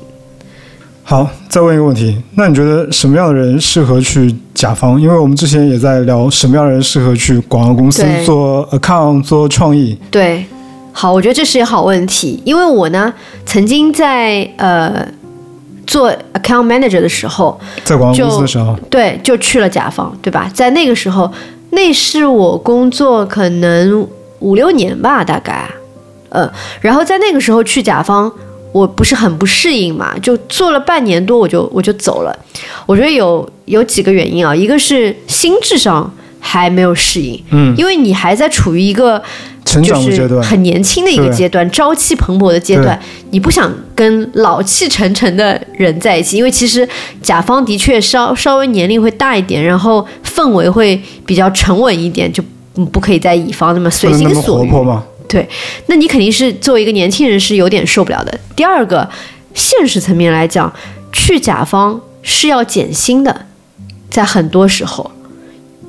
[1.08, 5.00] 好，再问一个问题，那你觉得什么样的人适合去甲方？
[5.00, 9.96] 因为我们之前也在聊什么样的人适合去广告公司做 account 做创意。
[10.10, 10.44] 对，
[10.92, 15.06] 好，我觉得这是一个好问题，因为我呢曾经在呃
[15.86, 20.50] 做 account manager 的时候，在广告公司的时候，对，就去了甲方，对吧？
[20.52, 21.30] 在那个时候，
[21.70, 24.04] 那是我工作可能
[24.40, 25.70] 五六年吧，大概，
[26.30, 28.28] 呃，然后在那个时候去甲方，
[28.76, 32.38] 我不是很不适应嘛，就做了半年多，我就我就走了。
[32.84, 39.22] 我觉得有有几个原因啊，一个是心智上还没有适应，嗯，因为你还在处于一个
[39.64, 43.00] 成就是长阶段，很年轻的一个阶段，朝气蓬勃的阶段，
[43.30, 46.86] 你不想跟老气沉沉的人在一起，因为其实
[47.22, 52.42] 甲方的确稍稍微年龄会大一点，然后氛围会比较沉稳一点，就
[52.74, 54.70] 嗯不可以在乙方那么随心所欲。
[54.70, 55.02] 活泼
[55.34, 55.44] 嘛。
[55.86, 58.40] 那你肯定是作为一个年轻人是有点受不了的。
[58.54, 59.08] 第二个，
[59.54, 60.72] 现实层面来讲，
[61.12, 63.46] 去甲方是要减薪的，
[64.10, 65.10] 在很多时候，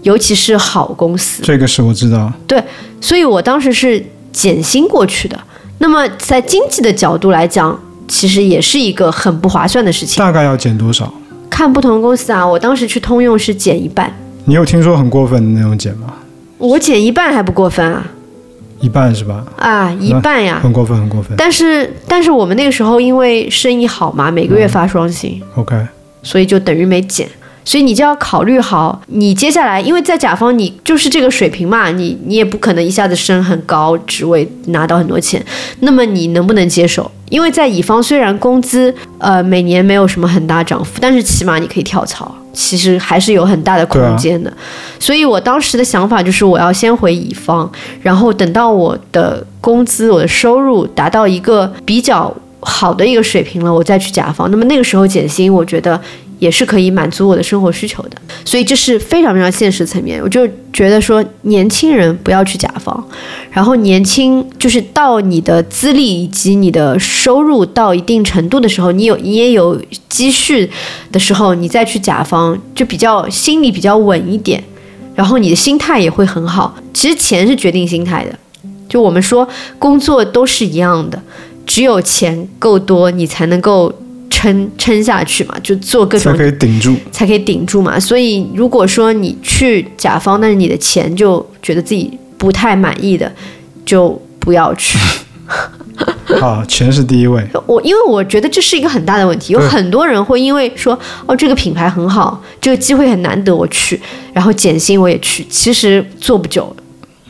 [0.03, 1.43] 尤其是好公司。
[1.43, 2.63] 这个是我知道，对
[3.01, 5.39] 所以我当时是减薪过去的。
[5.79, 10.17] 那么在经济的角度来讲，其实也是一个很不划算的事情。
[10.17, 11.13] 大概要减多少？
[11.49, 14.11] 看不同公司啊，我当时去通用是减一半，
[14.45, 16.13] 你有听说很过分的那种减吗？
[16.57, 18.05] 我减一半还不过分啊
[18.79, 19.45] 一半是吧？
[19.57, 20.59] 啊，一半呀。
[20.61, 21.35] 很过分，很过分。
[21.37, 25.75] 但是但是我们那个时候因为生意好嘛，每个月发双薪，OK，
[26.21, 27.27] 所以就等于没减。
[27.67, 35.45] 所以你就要考虑好，你接下来，因为在甲方你就是这个水平嘛，你你也不可能一下子升很高职位拿到很多钱，
[35.81, 37.11] 那么你能不能接受？
[37.29, 44.53] 因为在乙方虽然工资呃每年没有什么很大涨幅，但是起码你可以跳槽，其实还是有很大的空间的。
[44.97, 47.69] 所以我当时的想法就是我要先回乙方，
[48.01, 54.49] 然后等到我的工资、我的收入达到一个比较好的一个水平了，我再去甲方。
[54.49, 55.99] 那么那个时候减薪，我觉得
[56.39, 58.11] 也是可以满足我的生活需求的。
[58.45, 60.21] 所以这是非常非常现实层面。
[60.21, 63.03] 我就觉得说，年轻人不要去甲方，
[63.51, 70.69] 然后年轻就是到你的资历以及你的收入到一定程度的时候，你有你也有积蓄
[71.11, 74.63] 的时候，你再去甲方就比较心里比较稳一点，
[75.15, 76.75] 然后你的心态也会很好。
[76.93, 78.37] 其实钱是决定心态的，
[78.87, 81.21] 就我们说工作都是一样的，
[81.65, 83.91] 只有钱够多，你才能够
[84.37, 86.95] 撑撑下去嘛，就做各种才可以顶住。
[87.11, 87.99] 才可以顶住嘛。
[87.99, 93.33] 所以如果说你去甲方，但是你的钱就觉得自己不太满意的，
[93.83, 94.99] 就不要去。
[96.39, 97.43] 啊，钱是第一位。
[97.65, 103.99] 我因为我觉得这是一个很大的问题，有很多人会因为说哦这个品牌很好，这个机会很难得，我去，
[104.33, 106.75] 然后减薪我也去，其实做不久。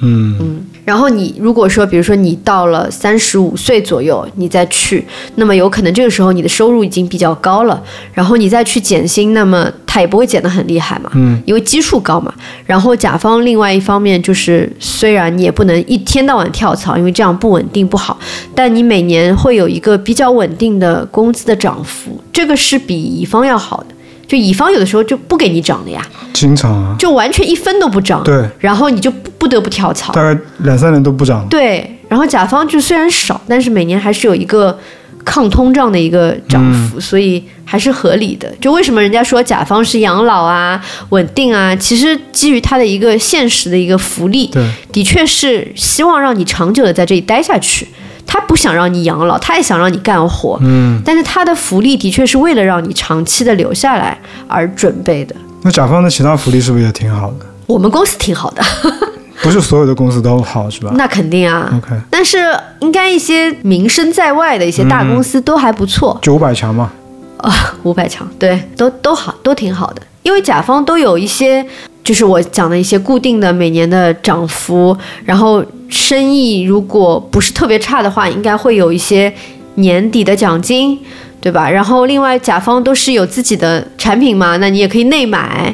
[0.01, 7.83] 嗯嗯，然后你如果说，比如说你到了三十五岁左右，你再去，那么有可能这个时候你的收入已经比较高了，
[8.13, 12.33] 然后你再去减薪，那么它也不会减得很厉害嘛，嗯，因为基数高嘛。
[12.65, 18.17] 然后甲方另外一方面就是，虽然你也不能一天到晚跳槽，因为这样不稳定不好，
[18.55, 23.96] 但你每年会有一个比较稳定的工资的涨幅，这个是比乙方要好的。
[24.27, 30.11] 就乙方有的时候就不给你涨了呀，经常啊，就完全一分都不涨，对，然后你就不不得不跳槽。
[30.13, 31.47] 大概两三年都不涨。
[31.49, 34.77] 对，然后甲方就虽然少，但是每年还是有一个
[35.23, 38.51] 抗通胀的一个涨幅，所以还是合理的。
[38.59, 47.87] 就为什么人家说甲方是养老啊、稳定啊，其实基于它的一个现实的一个福利，对，的确是希望让你长久的在这里待下去。
[48.27, 54.15] 他不想让你养老，他也想让你干活，嗯，但是他的福利的确是为了让你长期的留下来
[54.47, 55.35] 而准备的。
[55.63, 57.45] 那甲方的其他福利是不是也挺好的？
[57.65, 58.61] 我们公司挺好的，
[59.41, 61.69] 不是所有的公司都好是吧那肯定啊。
[61.77, 62.37] ？OK，但是
[62.79, 66.91] 应该一些名声在外的一些大公司都还不错，九百强嘛，
[67.37, 70.01] 啊，五百强，对，都都好，都挺好的。
[70.27, 71.65] 因为甲方都有一些，
[72.03, 79.33] 就是我讲的一些固定的每年的涨幅，然后生意如果不是特别差的话，应该会有一些
[79.75, 80.99] 年底的奖金，
[81.39, 81.69] 对吧？
[81.69, 85.73] 然后另外甲方都是有自己的产品嘛，那你也可以内买，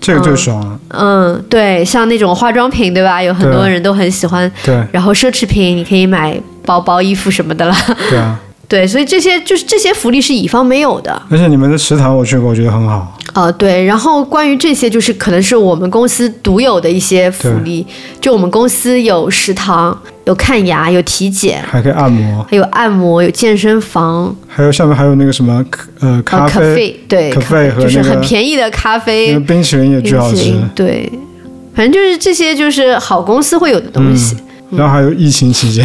[0.00, 0.80] 这个最爽了。
[0.88, 3.22] 嗯，对，像那种化妆品，对吧？
[3.22, 4.50] 有很多人都很喜欢。
[4.64, 7.74] 对然后奢侈品你可以买包包、衣服什么的了。
[8.08, 8.40] 对啊，
[8.70, 11.20] 对，所以这些就是这些福利是乙方没有的。
[11.28, 13.18] 而且你们的食堂我去过，我觉得很好。
[13.32, 17.84] 呃，对，然后关于这些，就是可能是我们公司独有的一些福利。
[18.20, 25.64] 就我们公司有食堂，有看牙，有体检，还可以按摩，还有按摩，有健身房，还有下面还有那个什么
[25.98, 31.10] 呃呃，咖啡，对，咖咖啡和那个就是很便宜的咖那啡个，冰淇淋也巨好吃对，
[31.74, 34.36] 反正就是这些，就是好公司会有的东西。
[34.70, 35.84] 然后还有疫情期间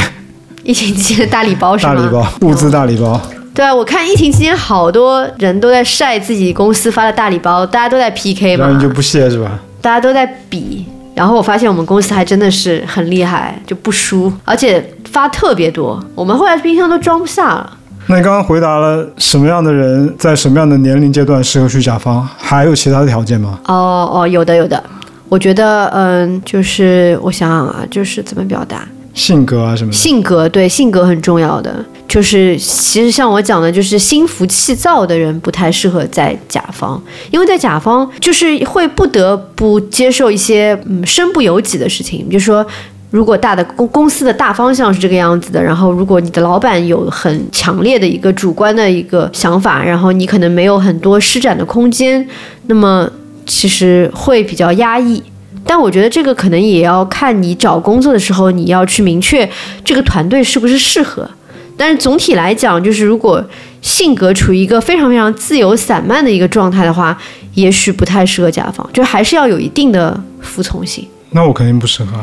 [0.66, 1.94] 疫情期间的大礼包是吗？
[1.96, 3.22] 大礼包，物资大礼包，
[3.54, 9.60] 对啊，我看疫情期间好多人都在晒自己公司发的大礼包，大家都在 PK 嘛然后你，就不屑是吧？
[9.80, 10.84] 大家都在比。
[11.14, 16.04] 然后我发现我们公司还真的是很厉害，就不输，而且发特别多。
[16.14, 17.78] 我们后来冰箱都装不下了。
[18.08, 22.28] 那你刚刚回答了什么样的人在什么样的年龄阶段适合去甲方？
[22.38, 23.58] 还有其他的条件吗？
[23.68, 24.84] 哦哦，有的有的。
[25.30, 28.86] 我觉得，嗯，就是我想想啊，就是怎么表达，
[29.16, 29.92] 性格啊什么？
[29.92, 31.84] 性格对性格很重要的。
[32.08, 37.02] 就是其实像我讲的，就是心浮气躁的人不太适合在甲方，
[37.32, 42.64] 因为在甲方就是会不得不接受一些嗯身不由己的事情，比如说。
[43.12, 52.28] 如果大的公公司的大方向是这个样子的，然后如果你的老板有很强烈的一个主观的一个想法，然后你可能没有很多施展的空间，
[52.66, 53.10] 那么
[53.46, 55.24] 其实会比较压抑。
[55.68, 59.50] 但我觉得这个可能也要看你找工作的时候，你要去明确
[59.84, 61.30] 这个团队是不是适合。
[61.78, 63.44] 但是总体来讲，就是如果
[63.82, 67.18] 性格处于一个非常非常自由散漫的一个状态的话，
[67.56, 71.06] 也许不太适合甲方，就还是要有一定的服从性。
[71.32, 72.18] 那我肯定不适合，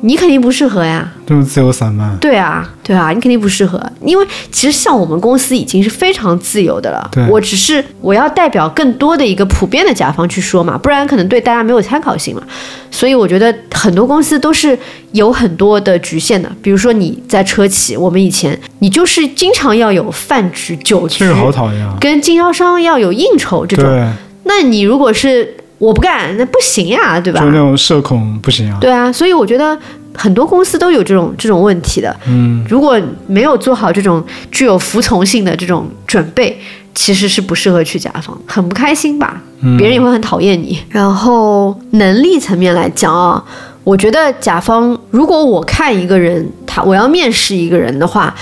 [0.00, 2.16] 你肯定不适合呀，这么自由散漫。
[2.18, 7.26] 对啊，对啊，你肯定不适合，因为其实像我们公司已经是非常自由的了对。
[7.28, 12.42] 我只是我要代表更多的一个普遍的甲方去说嘛，不然可能对大家没有参考性嘛。
[12.90, 14.78] 所以我觉得很多公司都是
[15.12, 21.96] 有很多的局限的，比如说你在车企，我们以前你就是经常要有饭局、酒局这，个好讨厌啊！
[22.00, 23.84] 跟经销商要有应酬这种。
[23.84, 24.08] 对，
[24.44, 27.46] 那你如果是我不干，那不行呀，对吧就？
[27.46, 28.78] 那种社恐不行啊。
[28.80, 29.78] 对啊，所以我觉得
[30.14, 32.14] 很多公司都有这种这种问题的。
[32.26, 36.58] 嗯，如果没有做好这种具有服从性的这种准备，
[36.94, 39.40] 其实是不适合去甲方，很不开心吧？
[39.78, 40.78] 别人也会很讨厌你。
[40.88, 43.42] 然后能力层面来讲啊，
[43.84, 48.34] 我觉得甲方如果我看一个人，他我要面试一个人的话，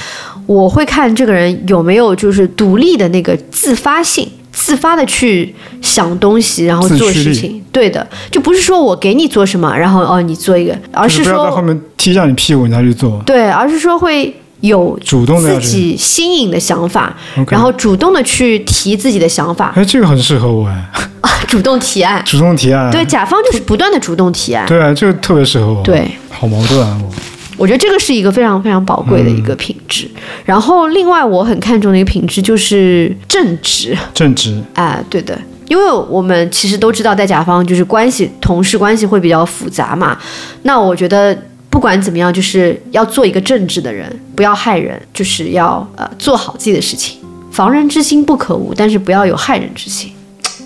[0.46, 4.26] 我会看这个人有没有就是独立的那个自发性。
[4.66, 15.68] 自发的去想东西，然后做事情，对的，就不是说我给你做什么，然后哦你做一个，而就是不要说在后面踢下你屁股你才去做，对，而是说会有自主动的自。
[15.68, 17.16] 己新颖的想法，
[17.48, 20.90] 然后主动的去提自己的想法，哎，这个很适合我哎，
[21.46, 22.20] 主动提案。
[22.26, 22.90] 主动提案。
[22.90, 24.66] 对，甲方就是不断的主动提案。
[24.66, 25.80] 对啊，这个特别适合我。
[25.84, 27.08] 对，好矛盾啊我。
[27.56, 30.08] 我觉得这个是一个非常非常宝贵的一个品质。
[30.44, 33.96] 然后，另外我很看重的一个品质就是正直。
[34.12, 35.38] 正直，啊，对的，
[35.68, 40.16] 因为我们其实都知道，在甲方就是关系同事关系会比较复杂嘛。
[40.62, 41.36] 那我觉得
[41.70, 47.18] 不管怎么样，就是要做一个正直的人，不要害人，就是要呃做好自己的事情。
[47.50, 50.12] 防人之心不可无，但是不要有害人之心。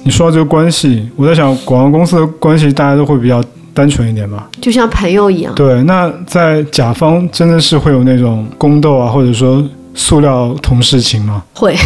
[0.02, 3.40] 你说到这个关系，我在想，广告公司的关系大家都会比较
[3.72, 4.48] 单纯一点吧？
[4.60, 5.54] 就像朋友一样。
[5.54, 9.64] 对，那在甲方真的是会有那种宫斗啊，或者说
[9.94, 11.42] 塑料同事情吗？
[11.54, 11.76] 会，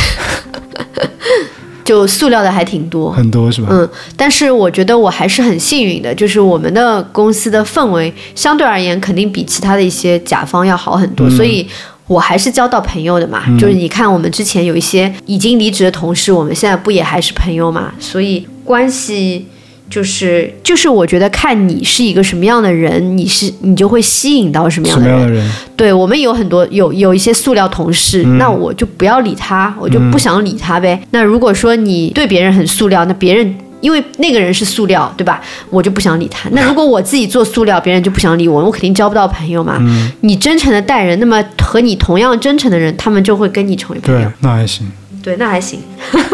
[1.84, 3.10] 就塑料的还挺多。
[3.12, 3.68] 很多是吧？
[3.70, 11.66] 嗯，但是我觉得我还是很幸运的，就是我们的公司的氛围相对而言肯定比其他的一些甲方要好很多，所以
[12.06, 13.42] 我还是交到朋友的嘛。
[13.58, 17.92] 就是你看我们之前有一些已经离职的同事，我们现在不也还是朋友嘛？
[17.98, 19.46] 所以关系。
[19.90, 25.48] 就是就是，我觉得看你是一个什么样的人，你是你就会吸引到什么样的人。
[25.76, 31.00] 对我们有很多有有一些塑料同事，那我就不要理他，我就不想理他呗。
[31.10, 35.40] 那如果说你对别人很塑料，那别人因为那个人是塑料，对吧？
[35.68, 36.48] 我就不想理他。
[36.56, 39.76] 那如果我自己做塑料，别人就不想理我，我肯定交不到朋友嘛。
[39.80, 44.90] 嗯你真诚的待人，那么和你同样真诚的人，他们就会跟你成为朋友对友。，那还行。
[45.22, 45.80] 对，那还行，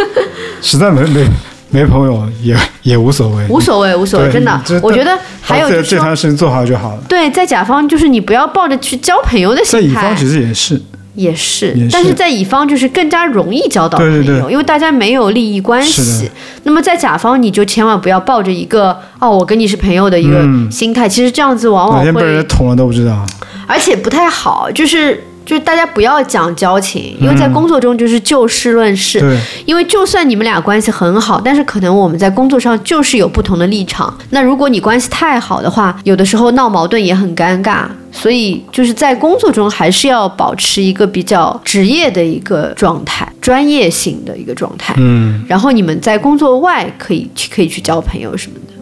[0.62, 1.24] 实在没没
[1.70, 4.60] 没朋友也也无所谓，无所谓，无所谓，真的。
[4.82, 7.02] 我觉得还有把这这就是说，摊事情做好就好了。
[7.08, 10.80] 对，在甲方就是你不要抱着去交朋友的在心态在乙方其，实也是，
[11.14, 16.28] 也是也，但是是在乙方就是更加容易交到朋友，对对对因为大家没有利益关系。
[16.64, 23.24] 那么在甲方，你就千万不要抱着一个哦，我跟你是朋友的一个嗯心态，其实这样子往往会被人会，捅了都不知道。
[23.66, 25.24] 而且不太好，就是。
[25.44, 29.18] 就是大家不要讲交情，因为在嗯工作中就是就事论事。
[29.20, 34.16] 对，因为就算你们俩关系很好，但是可能我们在工作上就是有不同的立场。
[34.30, 37.86] 那如果你关系太好的话，有的时候闹矛盾也很尴尬。
[38.12, 44.94] 所以就是在工作中还是要保持一个比较职业的一个状态，专业性的一个状态。
[44.98, 48.74] 嗯，然后你们在工作外可以去可以去交朋友什么的。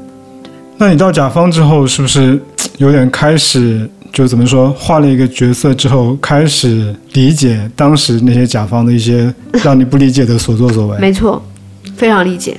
[0.79, 2.41] 那你到甲方之后，是不是
[2.79, 9.33] 有点开始就怎么说，换了一个角色之后，开始理解当时那些甲方的一些
[9.63, 10.99] 让你不理解的所作所为？
[10.99, 11.43] 没错，
[11.97, 12.57] 非常理解。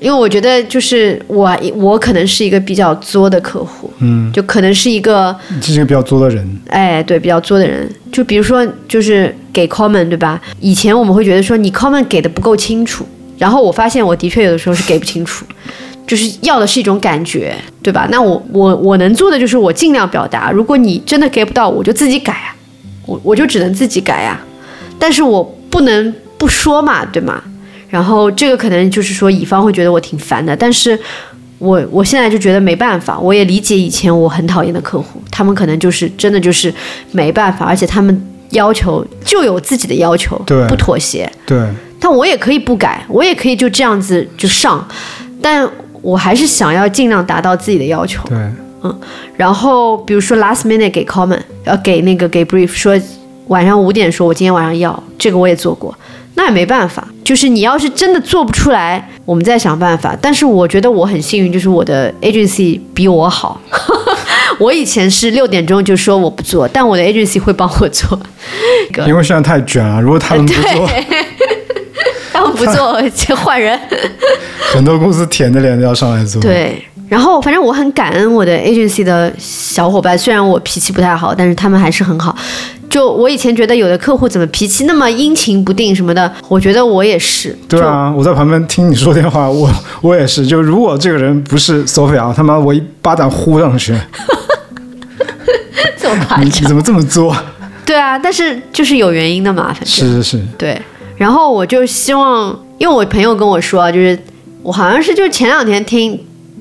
[0.00, 10.40] 因为我觉得就是我我可能是一个比较作的客户，嗯，就可能是一个这是一个比较作的人，哎，对，比较作的人，就比如说，就是给 comment 对吧？
[10.58, 13.04] 以前我们会觉得说你 comment 给的不够清楚，
[13.36, 15.44] 然后我发现我的确有的时候是给不清楚，
[16.06, 18.08] 就是要的是一种感觉，对吧？
[18.10, 22.54] 那我我我能做的就是我尽量表达，如果你真的给不到，我就自己改啊，
[23.06, 24.40] 我我就只能自己改啊，
[24.98, 27.42] 但是我不能不说嘛，对吗？
[27.88, 30.98] 然后这个可能就是说乙方会觉得我挺烦的，但是
[31.58, 36.72] 我我现在就觉得没办法，我也理解以前我很讨厌的客户，他们可能就是真的就是
[37.12, 40.66] 没办法，而且他们要求就有自己的要求，对。
[40.66, 41.30] 不妥协。
[41.44, 41.58] 对，
[42.00, 44.86] 但我也可以不改，我也可以就这样子就上，
[45.42, 45.68] 但
[46.02, 48.22] 我还是想要尽量达到自己的要求。
[48.28, 48.38] 对，
[48.82, 49.00] 嗯
[49.36, 52.98] 然后比如说 last minute 给 comment，要给那个给 brief 说
[53.48, 55.94] 晚上五点说我今天晚上要这个我也做过，
[56.34, 60.16] 那也没办法，就是你要是真的做不出来，我们再想办法。
[60.20, 63.60] 但是我觉得我很幸运，就是我的 agency 比我好。
[64.58, 68.18] 我以前是六点钟就说我不做，但我的 agency 会帮我做。
[69.06, 70.90] 因为现在太卷了，如果他们不做，
[72.32, 73.78] 他们不做就换人。
[74.72, 82.36] 很多公司舔着脸都要上来做。，对，然后反正我很感恩我的 agency 的小伙伴，虽然我脾气不太好，但是他们还是很好。
[82.88, 87.56] 就我以前觉得有的客户怎么脾气那么阴晴不定什么的，我觉得我也是。
[87.68, 89.70] 对啊，我在旁边听你说电话，我
[90.02, 93.94] 我也是，就如果这个人不是 Sophia，他妈我一巴掌呼上去，
[95.96, 96.50] 就这么夸你你。
[96.50, 97.36] 怎么这么作？
[97.86, 100.80] 对啊，但是就是有原因的嘛，反正是是是，对。
[101.16, 104.18] 然后我就希望，因为我朋友跟我说啊，就是
[104.62, 106.18] 我好像是就前两天听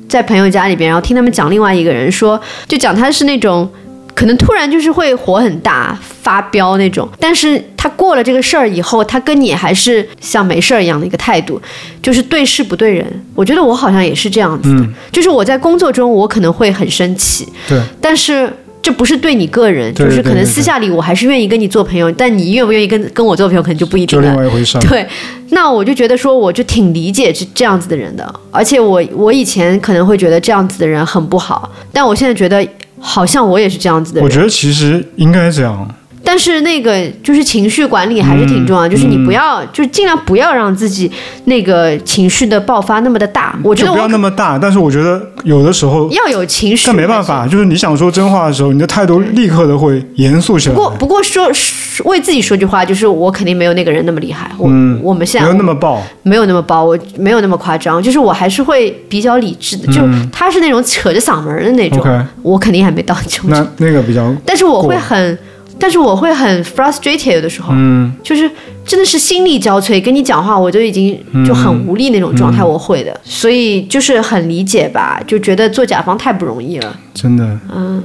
[0.07, 3.69] 在朋友家里边，然后听他们讲另外一个人说，就讲他是那种
[4.13, 11.61] 可能突然就是会火很大、发飙那种，但是他过了这个事儿以后，他跟你还是像没事儿一样的一个态度，
[12.01, 13.05] 就是对事不对人。
[13.35, 14.75] 我觉得我好像也是这样子。
[14.77, 24.37] 的，就是我在工作中我可能会很生气，对，但是这不是对你个人，对就是可能私下里我还是愿意跟你做朋友，但你愿不愿意跟跟我做朋友，可能就不一定就另了。
[24.37, 24.79] 外一回事。
[24.79, 25.05] 对，
[25.49, 32.65] 那我就觉得说，我就挺理解这这样子的人的，而且我我以前可能会觉得这样子的人很不好，但我现在觉得
[32.99, 34.25] 好像我也是这样子的人。
[34.25, 35.87] 我觉得其实应该这样，
[36.29, 41.11] 但是那个就是情绪管理还是挺重要的，就是你嗯不要，就是尽量不要让自己
[41.45, 43.57] 那个情绪的爆发那么的大。
[43.63, 44.55] 我觉得不要那么大。
[44.55, 50.81] 但是我觉得有的时候，要有情绪，但没办法，就是你想说真话的时候，你的态度立刻的会严肃起来不。
[50.81, 54.51] 过，不过说说为自己说句话，就是我肯定没有那个人那么厉害。
[54.59, 59.91] 我、嗯我们现在没有那么爆，没有那么爆，我没有那么夸张，就是我还是会比较理智的。
[59.91, 59.99] 就
[60.31, 62.05] 他是那种扯着嗓门的那种，
[62.43, 63.49] 我肯定还没到这种。
[63.49, 65.39] 那那个比较，但是我会过很，
[65.79, 68.49] 但是我会很 frustrated 有的时候，嗯，就是
[68.85, 73.19] 真的是心力交瘁，跟你讲话我就已经就很无力那种嗯状态，我会的。
[73.23, 76.99] 所以就是很理解吧，就觉得做甲方太不容易了。
[77.13, 78.03] 真的，嗯。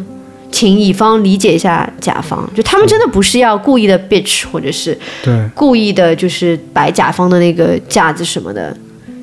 [0.53, 8.72] 请乙方理解一下甲方，就他们真的不是要故意的 bitch，或者是对，故意的，就是摆甲方的那个架子什么的，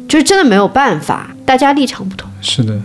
[0.09, 2.77] 就是真的没有办法，大家立场不同，是的，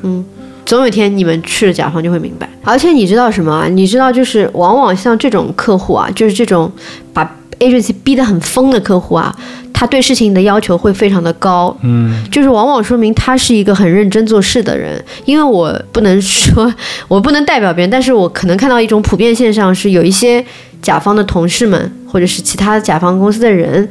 [0.66, 2.46] 总有一天你们去了甲方就会明白。
[2.62, 3.68] 而且你知道什么啊？
[3.68, 6.70] 你知道就是往往像这种客户啊，就是这种
[7.14, 9.34] 把 agency 逼得很疯的客户啊，
[9.72, 15.02] 他对事情的要求会非常的高，嗯，就是往往说明他是一个很认真做事的人。
[15.24, 16.70] 因为我不能说，
[17.08, 20.44] 我不能代表别人，但是我可能看到一种普遍现象是，有一些
[20.82, 23.88] 甲方的同事们，或者是其他甲方公司的人，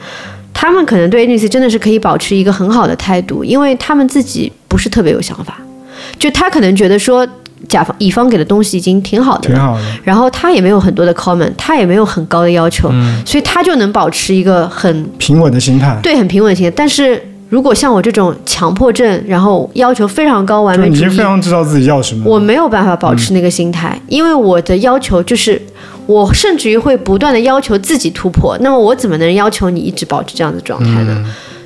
[0.53, 5.57] 他们可能对 agency 真的是可以保持一个很好的态度，因为他们自己不不是特别有想法，
[6.18, 7.28] 就他可能觉得说
[7.68, 9.82] 甲方乙方给的东西已经挺好的了，挺好的。
[10.03, 12.91] 然后他也没有很多的 comment，他也没有很高的要求，
[13.26, 16.74] 所以他就能保持一个很平稳的心态，对很平稳的心态。
[16.76, 22.24] 但是如果像我这种强迫症，然后要求非常高、完美主义非，常知道自己要什么。
[22.26, 25.62] 我没有办法保持那个心态，因为我的要求就是，
[26.06, 28.58] 我甚至于会不断的要求自己突破。
[28.62, 31.26] 那么我怎么能要求你一直保持这样的状态呢？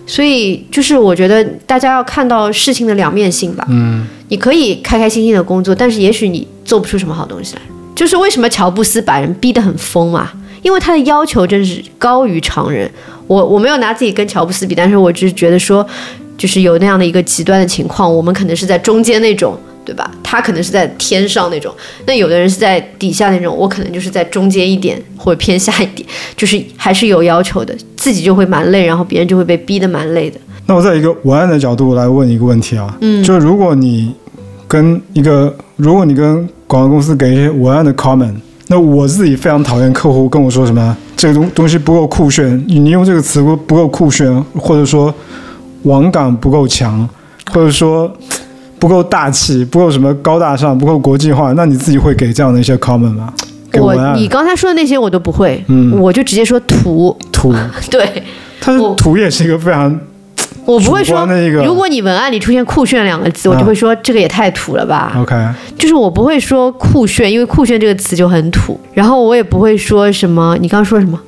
[0.10, 3.64] 所以就是我觉得大家要看到事情的两面性吧。
[3.70, 7.62] 嗯，你可以开开心心的工作，但是也许你做不出什么好东西来。
[7.96, 10.32] 就是为什么乔布斯把人逼得很疯嘛？
[10.64, 12.90] 因为他的要求真是高于常人。
[13.28, 15.86] 我我没有拿自己跟乔布斯比，但是我只是觉得说，
[16.36, 19.56] 就是有那样的一个极端的情况，我们可能是在中间那种，
[19.86, 20.10] 对吧？
[20.24, 21.74] 他可能是在天上那种，
[22.06, 26.08] 那有的人是在底下那种，我可能就是在中间一点或者偏下一点，
[26.38, 30.40] 就是还是有要求的，自己就会蛮累，然后别人就会被逼得蛮累的。
[30.68, 34.14] 那我在一个文案的角度来问一个问题啊，嗯，就是如果你
[34.68, 38.36] 跟一个，如果你跟广告公司给一些文案的 comment，
[38.68, 45.12] 那我自己非常讨厌客户跟我说什么这个东东西不够酷炫，你你用这个词不不够酷炫，或者说
[45.84, 47.10] 网感不够强，
[47.52, 48.12] 或者说
[48.80, 53.32] 不够大气，不够什么高大上，不够国际化，那你自己会给这样的一些 comment 吗？
[53.72, 56.00] 给我你刚才说的那些我都不会，嗯。
[56.00, 57.54] 我就直接说土，土，
[57.92, 58.24] 对。
[58.60, 60.00] 它土也是一个非常
[60.66, 61.26] 我不会说
[61.64, 65.14] 如果你文案里出现酷炫两个字，我就会说这个也太土了吧。
[65.18, 65.36] OK，
[65.78, 68.80] 就是我不会说酷炫，因为酷炫这个词就很土。
[68.94, 71.20] 然后我也不会说什么，你刚刚说什么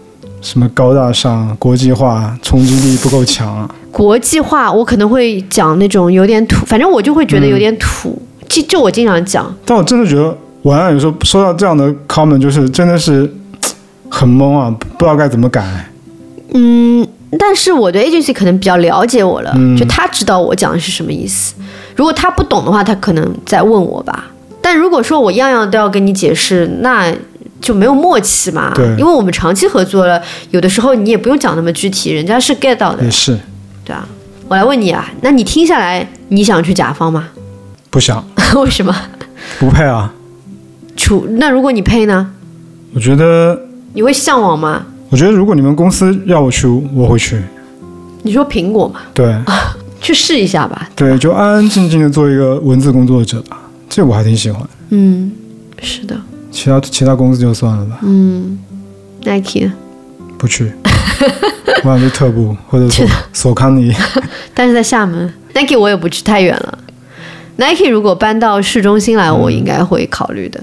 [0.42, 8.20] 什么高大上、国际化、冲击力不够强，国际化，我可能会讲那种有点土，反正我就会觉得有点土。
[8.50, 13.32] 就就我经常讲，但我真的觉得文案有时候收到这样的 comment，就是真的是
[14.10, 15.64] 很懵啊，不知道该怎么改。
[16.54, 17.08] 嗯，
[17.40, 21.54] 但是我对 agency 可能比较了解我了，嗯就他知道我讲的是什么意思。
[21.96, 24.30] 如果他不懂的话，他可能在问我吧。
[24.62, 27.10] 但如果说我样样都要跟你解释，那
[27.62, 28.74] 就没有默契嘛。
[28.76, 33.38] 对因为我们长期合作了，有的时候你也不用讲那么具体，人家是 get 到的也，是
[33.86, 34.08] 对啊。
[34.48, 37.30] 我来问你啊，那你听下来，你想去甲方吗？
[37.90, 38.22] 不想
[38.56, 38.94] 为什么？
[39.60, 40.14] 不配啊。
[40.98, 42.32] 除那如果你配呢？
[42.94, 43.58] 我觉得，
[43.94, 44.86] 你会向往吗？
[45.10, 47.42] 我觉得如果你们公司要我去，我会去。
[48.24, 49.34] 你说苹果嘛，对
[50.02, 50.90] 去试一下吧。
[50.96, 53.58] 对，就安安静静的做一个文字工作者吧，
[53.90, 54.62] 这我还挺喜欢。
[54.90, 55.32] 嗯，
[55.82, 56.16] 是的，
[56.52, 58.60] 其他其他公司就算了吧，嗯
[59.24, 59.72] ，Nike
[60.38, 60.72] 不去。
[61.84, 63.92] 我想去特步或者索索康尼。
[64.54, 66.78] 但是在厦门，Nike 我也不去，太远了。
[67.58, 70.62] Nike 如果搬到市中心来，我应该会考虑的。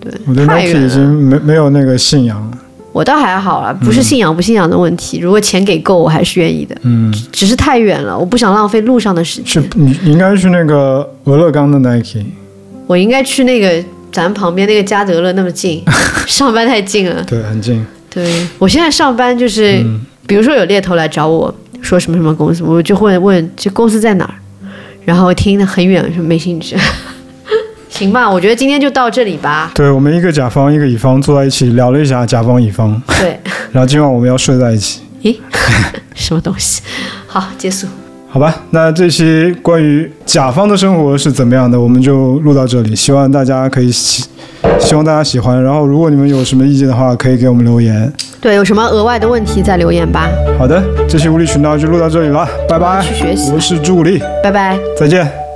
[0.00, 0.86] 对，我对太 Nike 远。
[0.86, 2.58] 已经没没有那个信仰了。
[2.92, 5.18] 我倒还好啦，不是信仰不信仰的问题。
[5.18, 6.74] 如果钱给够，我还是愿意的。
[6.82, 9.70] 嗯，只是太远了，我不想浪费路上的时是间。
[9.74, 12.24] 你你应该去那个俄勒冈的 Nike。
[12.86, 15.82] 我应该去那个咱旁边那个嘉德乐那么近，
[16.26, 17.22] 上班太近了。
[17.24, 17.84] 对，很近。
[18.10, 19.84] 对我现在上班就是，
[20.26, 24.34] 比如说有猎头来找我说什么什么公司，我就会问这公司在哪儿，
[25.04, 26.76] 然后听得很远，说没兴趣。
[27.90, 29.70] 行吧，我觉得今天就到这里吧。
[29.74, 33.38] 对我们一个甲方一个乙方坐在一起聊了一下甲方乙方，对，
[33.72, 35.36] 然后今晚我们要睡在一起，咦，
[36.14, 36.82] 什么东西？
[37.26, 37.86] 好，结束。
[38.30, 38.54] 好吧？
[38.70, 44.24] 那这期关于甲方的生活是怎么样的，我们就录到这里，希望大家可以喜，
[44.78, 45.62] 希望大家喜欢。
[45.62, 48.12] 然后如果你们有什么意见的话，可以给我们留言。
[48.40, 50.28] 对，有什么额外的问题再留言吧。
[50.58, 53.02] 好的，这期无理取闹就录到这里了，拜拜。
[53.02, 54.78] 去学习我是朱古力，拜拜。
[54.96, 55.47] 再见。